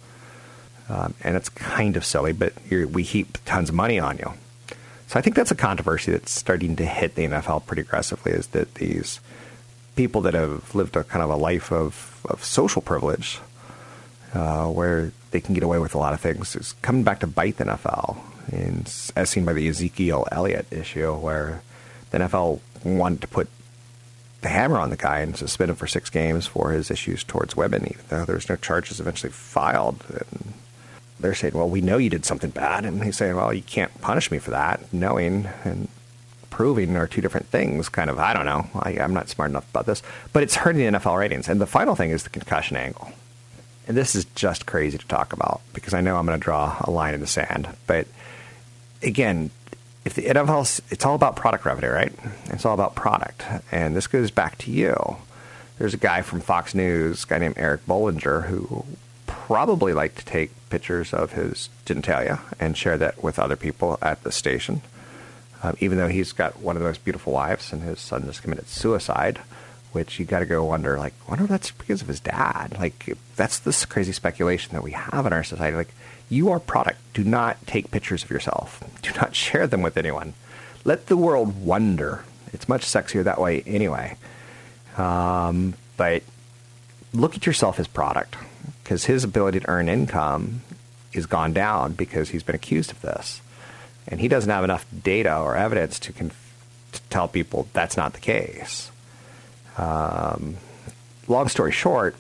Um, 0.89 1.15
and 1.23 1.37
it's 1.37 1.49
kind 1.49 1.97
of 1.97 2.05
silly, 2.05 2.33
but 2.33 2.53
we 2.71 3.03
heap 3.03 3.39
tons 3.45 3.69
of 3.69 3.75
money 3.75 3.99
on 3.99 4.19
you. 4.19 4.33
So 5.07 5.19
I 5.19 5.23
think 5.23 5.37
that's 5.37 5.51
a 5.51 5.55
controversy 5.55 6.13
that's 6.13 6.33
starting 6.33 6.77
to 6.77 6.87
hit 6.87 7.15
the 7.15 7.27
NFL 7.27 7.67
pretty 7.67 7.83
aggressively. 7.83 8.33
Is 8.33 8.49
that 8.49 8.77
these 8.77 9.21
people 9.95 10.23
that 10.23 10.35
have 10.35 10.75
lived 10.75 10.97
a 10.97 11.05
kind 11.05 11.23
of 11.23 11.31
a 11.31 11.37
life 11.37 11.71
of, 11.71 12.25
of 12.29 12.43
social 12.43 12.81
privilege, 12.81 13.39
uh, 14.35 14.67
where 14.67 15.13
they 15.31 15.41
can 15.41 15.55
get 15.55 15.63
away 15.63 15.79
with 15.79 15.95
a 15.95 15.99
lot 15.99 16.15
of 16.15 16.21
things, 16.21 16.57
is 16.57 16.75
coming 16.83 17.05
back 17.05 17.21
to 17.21 17.27
bite 17.27 17.59
the 17.59 17.65
NFL, 17.65 18.17
and 18.51 18.91
as 19.15 19.31
seen 19.31 19.45
by 19.45 19.53
the 19.53 19.69
Ezekiel 19.69 20.27
Elliott 20.33 20.67
issue, 20.71 21.13
where 21.15 21.63
the 22.11 22.19
NFL 22.19 22.61
wanted 22.85 23.21
to 23.21 23.29
put 23.29 23.49
the 24.43 24.49
hammer 24.49 24.79
on 24.79 24.91
the 24.91 24.97
guy 24.97 25.21
and 25.21 25.37
suspend 25.37 25.71
him 25.71 25.77
for 25.77 25.87
six 25.87 26.11
games 26.11 26.47
for 26.47 26.73
his 26.73 26.91
issues 26.91 27.25
towards 27.25 27.57
women, 27.57 27.87
even 27.87 28.05
though 28.09 28.25
there's 28.25 28.49
no 28.49 28.57
charges 28.57 29.01
eventually 29.01 29.33
filed. 29.33 30.05
And 30.11 30.53
they're 31.21 31.35
saying, 31.35 31.55
well, 31.55 31.69
we 31.69 31.81
know 31.81 31.97
you 31.97 32.11
did 32.11 32.25
something 32.25 32.51
bad. 32.51 32.85
And 32.85 33.03
he's 33.05 33.17
saying, 33.17 33.37
well, 33.37 33.55
you 33.55 33.63
can't 33.63 34.01
punish 34.01 34.31
me 34.31 34.39
for 34.39 34.51
that. 34.51 34.93
Knowing 34.93 35.49
and 35.65 35.89
proving 36.51 36.97
are 36.97 37.07
two 37.07 37.21
different 37.21 37.47
things. 37.47 37.89
Kind 37.89 38.11
of, 38.11 38.19
I 38.19 38.35
don't 38.35 38.45
know. 38.45 38.67
I, 38.75 38.99
I'm 38.99 39.15
not 39.15 39.29
smart 39.29 39.51
enough 39.51 39.69
about 39.71 39.87
this. 39.87 40.03
But 40.33 40.43
it's 40.43 40.57
hurting 40.57 40.93
the 40.93 40.99
NFL 40.99 41.19
ratings. 41.19 41.49
And 41.49 41.61
the 41.61 41.67
final 41.67 41.95
thing 41.95 42.11
is 42.11 42.25
the 42.25 42.31
concussion 42.31 42.77
angle. 42.77 43.13
And 43.87 43.97
this 43.97 44.17
is 44.17 44.25
just 44.35 44.67
crazy 44.67 44.99
to 44.99 45.07
talk 45.07 45.33
about 45.33 45.61
because 45.73 45.95
I 45.95 46.01
know 46.01 46.17
I'm 46.17 46.27
going 46.27 46.39
to 46.39 46.45
draw 46.45 46.77
a 46.81 46.91
line 46.91 47.15
in 47.15 47.21
the 47.21 47.27
sand. 47.29 47.69
But 47.87 48.09
again, 49.03 49.51
if 50.05 50.15
the 50.15 50.23
NFL, 50.23 50.81
it's 50.91 51.05
all 51.05 51.15
about 51.15 51.37
product 51.37 51.65
revenue, 51.65 51.91
right? 51.91 52.13
It's 52.47 52.65
all 52.65 52.75
about 52.75 52.95
product. 52.95 53.45
And 53.71 53.95
this 53.95 54.07
goes 54.07 54.31
back 54.31 54.59
to 54.59 54.71
you. 54.71 55.17
There's 55.79 55.95
a 55.95 55.99
guy 55.99 56.23
from 56.23 56.41
Fox 56.41 56.75
News, 56.75 57.25
guy 57.25 57.39
named 57.39 57.55
Eric 57.57 57.87
Bollinger, 57.87 58.47
who 58.47 58.85
probably 59.27 59.93
liked 59.93 60.19
to 60.19 60.25
take 60.25 60.51
pictures 60.71 61.13
of 61.13 61.33
his 61.33 61.69
genitalia 61.87 62.41
and 62.59 62.77
share 62.77 62.99
that 62.99 63.23
with 63.23 63.39
other 63.39 63.57
people 63.57 63.99
at 64.03 64.23
the 64.23 64.33
station. 64.33 64.83
Um, 65.63 65.77
even 65.81 65.99
though 65.99 66.09
he's 66.09 66.33
got 66.33 66.59
one 66.59 66.77
of 66.77 66.83
the 66.83 66.89
most 66.89 67.05
beautiful 67.05 67.33
wives 67.33 67.73
and 67.73 67.83
his 67.83 68.01
son 68.01 68.25
just 68.25 68.43
committed 68.43 68.69
suicide, 68.69 69.39
which 69.93 70.19
you 70.19 70.25
got 70.25 70.41
to 70.41 70.47
go 70.47 70.65
wonder, 70.65 70.99
like, 70.99 71.15
wonder 71.29 71.45
if 71.45 71.51
that's 71.51 71.71
because 71.71 72.03
of 72.03 72.09
his 72.09 72.19
dad. 72.19 72.77
Like, 72.79 73.17
that's 73.37 73.59
this 73.61 73.85
crazy 73.85 74.13
speculation 74.13 74.73
that 74.73 74.83
we 74.83 74.93
have 74.93 75.27
in 75.27 75.33
our 75.33 75.45
society. 75.45 75.77
Like, 75.77 75.95
you 76.33 76.51
are 76.51 76.59
product. 76.59 76.99
Do 77.13 77.23
not 77.23 77.65
take 77.67 77.91
pictures 77.91 78.25
of 78.25 78.31
yourself. 78.31 78.83
Do 79.03 79.11
not 79.21 79.37
share 79.45 79.67
them 79.67 79.83
with 79.83 79.97
anyone. 79.97 80.33
Let 80.85 81.07
the 81.07 81.17
world 81.17 81.65
wonder. 81.65 82.25
It's 82.53 82.69
much 82.69 82.85
sexier 82.85 83.23
that 83.23 83.41
way 83.41 83.63
anyway. 83.67 84.17
Um, 84.97 85.75
but 85.97 86.23
look 87.13 87.37
at 87.37 87.47
yourself 87.47 87.79
as 87.79 87.87
product 87.87 88.37
because 88.83 89.05
his 89.05 89.25
ability 89.25 89.61
to 89.61 89.69
earn 89.69 89.89
income 89.89 90.63
is 91.13 91.27
gone 91.27 91.53
down 91.53 91.93
because 91.93 92.31
he's 92.31 92.43
been 92.43 92.55
accused 92.55 92.91
of 92.91 93.03
this. 93.03 93.41
And 94.09 94.21
he 94.21 94.29
doesn't 94.29 94.51
have 94.51 94.65
enough 94.65 94.87
data 95.05 95.39
or 95.39 95.57
evidence 95.57 95.99
to, 96.01 96.13
conf- 96.13 96.55
to 96.93 97.01
tell 97.03 97.29
people 97.29 97.69
that's 97.73 97.97
not 97.97 98.15
the 98.15 98.21
case. 98.21 98.91
Um, 99.79 100.57
long 101.29 101.49
story 101.49 101.73
short, 101.73 102.17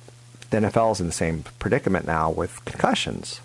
the 0.50 0.58
NFL 0.58 0.92
is 0.92 1.00
in 1.00 1.06
the 1.06 1.12
same 1.12 1.44
predicament 1.58 2.06
now 2.06 2.30
with 2.30 2.64
concussions. 2.64 3.40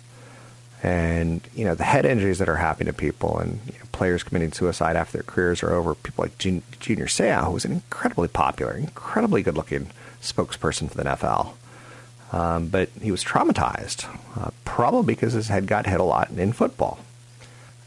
And 0.82 1.40
you 1.54 1.64
know 1.64 1.74
the 1.74 1.84
head 1.84 2.06
injuries 2.06 2.38
that 2.38 2.48
are 2.48 2.56
happening 2.56 2.86
to 2.86 2.92
people, 2.92 3.38
and 3.38 3.58
you 3.66 3.72
know, 3.72 3.84
players 3.92 4.22
committing 4.22 4.52
suicide 4.52 4.94
after 4.96 5.18
their 5.18 5.24
careers 5.24 5.62
are 5.62 5.72
over. 5.74 5.94
People 5.94 6.24
like 6.24 6.38
Jun- 6.38 6.62
Junior 6.78 7.06
Seau, 7.06 7.46
who 7.46 7.52
was 7.52 7.64
an 7.64 7.72
incredibly 7.72 8.28
popular, 8.28 8.76
incredibly 8.76 9.42
good-looking 9.42 9.90
spokesperson 10.22 10.88
for 10.88 10.96
the 10.96 11.04
NFL, 11.04 11.54
um, 12.32 12.68
but 12.68 12.90
he 13.00 13.10
was 13.10 13.24
traumatized, 13.24 14.06
uh, 14.38 14.50
probably 14.64 15.14
because 15.14 15.32
his 15.32 15.48
head 15.48 15.66
got 15.66 15.86
hit 15.86 16.00
a 16.00 16.04
lot 16.04 16.30
in 16.30 16.52
football. 16.52 17.00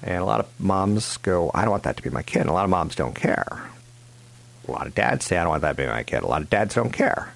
And 0.03 0.17
a 0.17 0.25
lot 0.25 0.39
of 0.39 0.59
moms 0.59 1.17
go, 1.17 1.51
I 1.53 1.61
don't 1.61 1.71
want 1.71 1.83
that 1.83 1.97
to 1.97 2.03
be 2.03 2.09
my 2.09 2.23
kid. 2.23 2.41
And 2.41 2.49
a 2.49 2.53
lot 2.53 2.63
of 2.63 2.71
moms 2.71 2.95
don't 2.95 3.13
care. 3.13 3.69
A 4.67 4.71
lot 4.71 4.87
of 4.87 4.95
dads 4.95 5.25
say, 5.25 5.37
I 5.37 5.43
don't 5.43 5.51
want 5.51 5.61
that 5.61 5.77
to 5.77 5.83
be 5.83 5.85
my 5.85 6.03
kid. 6.03 6.23
A 6.23 6.27
lot 6.27 6.41
of 6.41 6.49
dads 6.49 6.75
don't 6.75 6.91
care. 6.91 7.33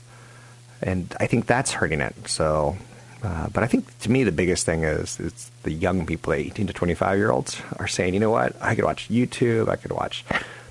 And 0.82 1.16
I 1.20 1.28
think 1.28 1.46
that's 1.46 1.72
hurting 1.74 2.02
it. 2.02 2.16
So, 2.28 2.78
uh, 3.26 3.48
but 3.52 3.64
I 3.64 3.68
think 3.68 3.98
to 4.00 4.12
me, 4.12 4.24
the 4.24 4.32
biggest 4.32 4.68
thing 4.68 4.84
is, 4.84 5.20
is 5.20 5.50
the 5.64 5.72
young 5.72 6.06
people, 6.06 6.32
18 6.32 6.68
to 6.68 6.74
25 6.74 7.18
year 7.18 7.32
olds, 7.32 7.60
are 7.78 7.88
saying, 7.88 8.14
you 8.14 8.20
know 8.20 8.30
what? 8.30 8.56
I 8.62 8.76
could 8.76 8.84
watch 8.84 9.10
YouTube. 9.10 9.68
I 9.68 9.78
could 9.78 9.92
watch 9.92 10.24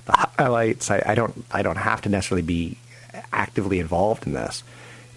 the 0.05 0.13
highlights. 0.13 0.89
I, 0.89 1.03
I 1.05 1.15
don't, 1.15 1.43
I 1.51 1.63
don't 1.63 1.75
have 1.75 2.01
to 2.03 2.09
necessarily 2.09 2.43
be 2.43 2.77
actively 3.33 3.79
involved 3.79 4.25
in 4.25 4.33
this. 4.33 4.63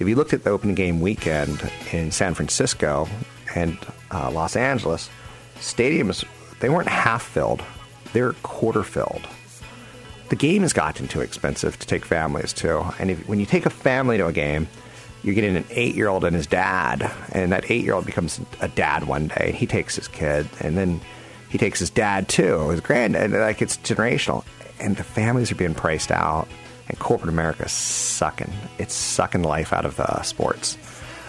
If 0.00 0.08
you 0.08 0.16
looked 0.16 0.32
at 0.32 0.42
the 0.42 0.50
opening 0.50 0.74
game 0.74 1.00
weekend 1.00 1.70
in 1.92 2.10
San 2.10 2.34
Francisco 2.34 3.08
and 3.54 3.78
uh, 4.10 4.30
Los 4.32 4.56
Angeles, 4.56 5.08
stadiums 5.56 6.24
they 6.58 6.68
weren't 6.68 6.88
half 6.88 7.22
filled; 7.22 7.62
they're 8.12 8.32
quarter 8.32 8.82
filled. 8.82 9.26
The 10.28 10.36
game 10.36 10.62
has 10.62 10.72
gotten 10.72 11.06
too 11.08 11.20
expensive 11.20 11.78
to 11.78 11.86
take 11.86 12.04
families 12.04 12.52
to, 12.54 12.80
and 12.98 13.12
if, 13.12 13.28
when 13.28 13.40
you 13.40 13.46
take 13.46 13.64
a 13.64 13.70
family 13.70 14.18
to 14.18 14.26
a 14.26 14.32
game, 14.32 14.68
you're 15.28 15.34
getting 15.34 15.56
an 15.56 15.66
eight-year-old 15.70 16.24
and 16.24 16.34
his 16.34 16.46
dad, 16.46 17.10
and 17.32 17.52
that 17.52 17.70
eight-year-old 17.70 18.06
becomes 18.06 18.40
a 18.60 18.68
dad 18.68 19.04
one 19.04 19.28
day, 19.28 19.48
and 19.48 19.54
he 19.54 19.66
takes 19.66 19.94
his 19.94 20.08
kid, 20.08 20.48
and 20.60 20.76
then 20.76 21.02
he 21.50 21.58
takes 21.58 21.78
his 21.78 21.90
dad 21.90 22.28
too, 22.28 22.70
his 22.70 22.80
granddad, 22.80 23.32
like 23.32 23.60
it's 23.60 23.76
generational, 23.78 24.42
and 24.80 24.96
the 24.96 25.04
families 25.04 25.52
are 25.52 25.54
being 25.54 25.74
priced 25.74 26.10
out 26.10 26.48
and 26.88 26.98
corporate 26.98 27.28
America 27.28 27.64
is 27.64 27.72
sucking. 27.72 28.52
It's 28.78 28.94
sucking 28.94 29.42
life 29.42 29.74
out 29.74 29.84
of 29.84 30.00
uh, 30.00 30.22
sports. 30.22 30.78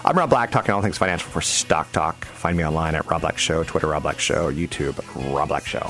I'm 0.06 0.18
Rob 0.18 0.30
Black, 0.30 0.52
talking 0.52 0.74
all 0.74 0.82
things 0.82 0.97
financial 0.97 1.30
for 1.30 1.41
Stock 1.41 1.91
Talk. 1.91 2.24
Find 2.24 2.56
me 2.56 2.66
online 2.66 2.95
at 2.95 3.06
Rob 3.10 3.20
Black 3.20 3.38
Show, 3.38 3.66
Twitter 3.66 3.88
Rob 3.88 4.04
Black 4.04 4.20
Show, 4.20 4.50
YouTube 4.52 5.04
Rob 5.36 5.50
Black 5.50 5.66
Show. 5.66 5.89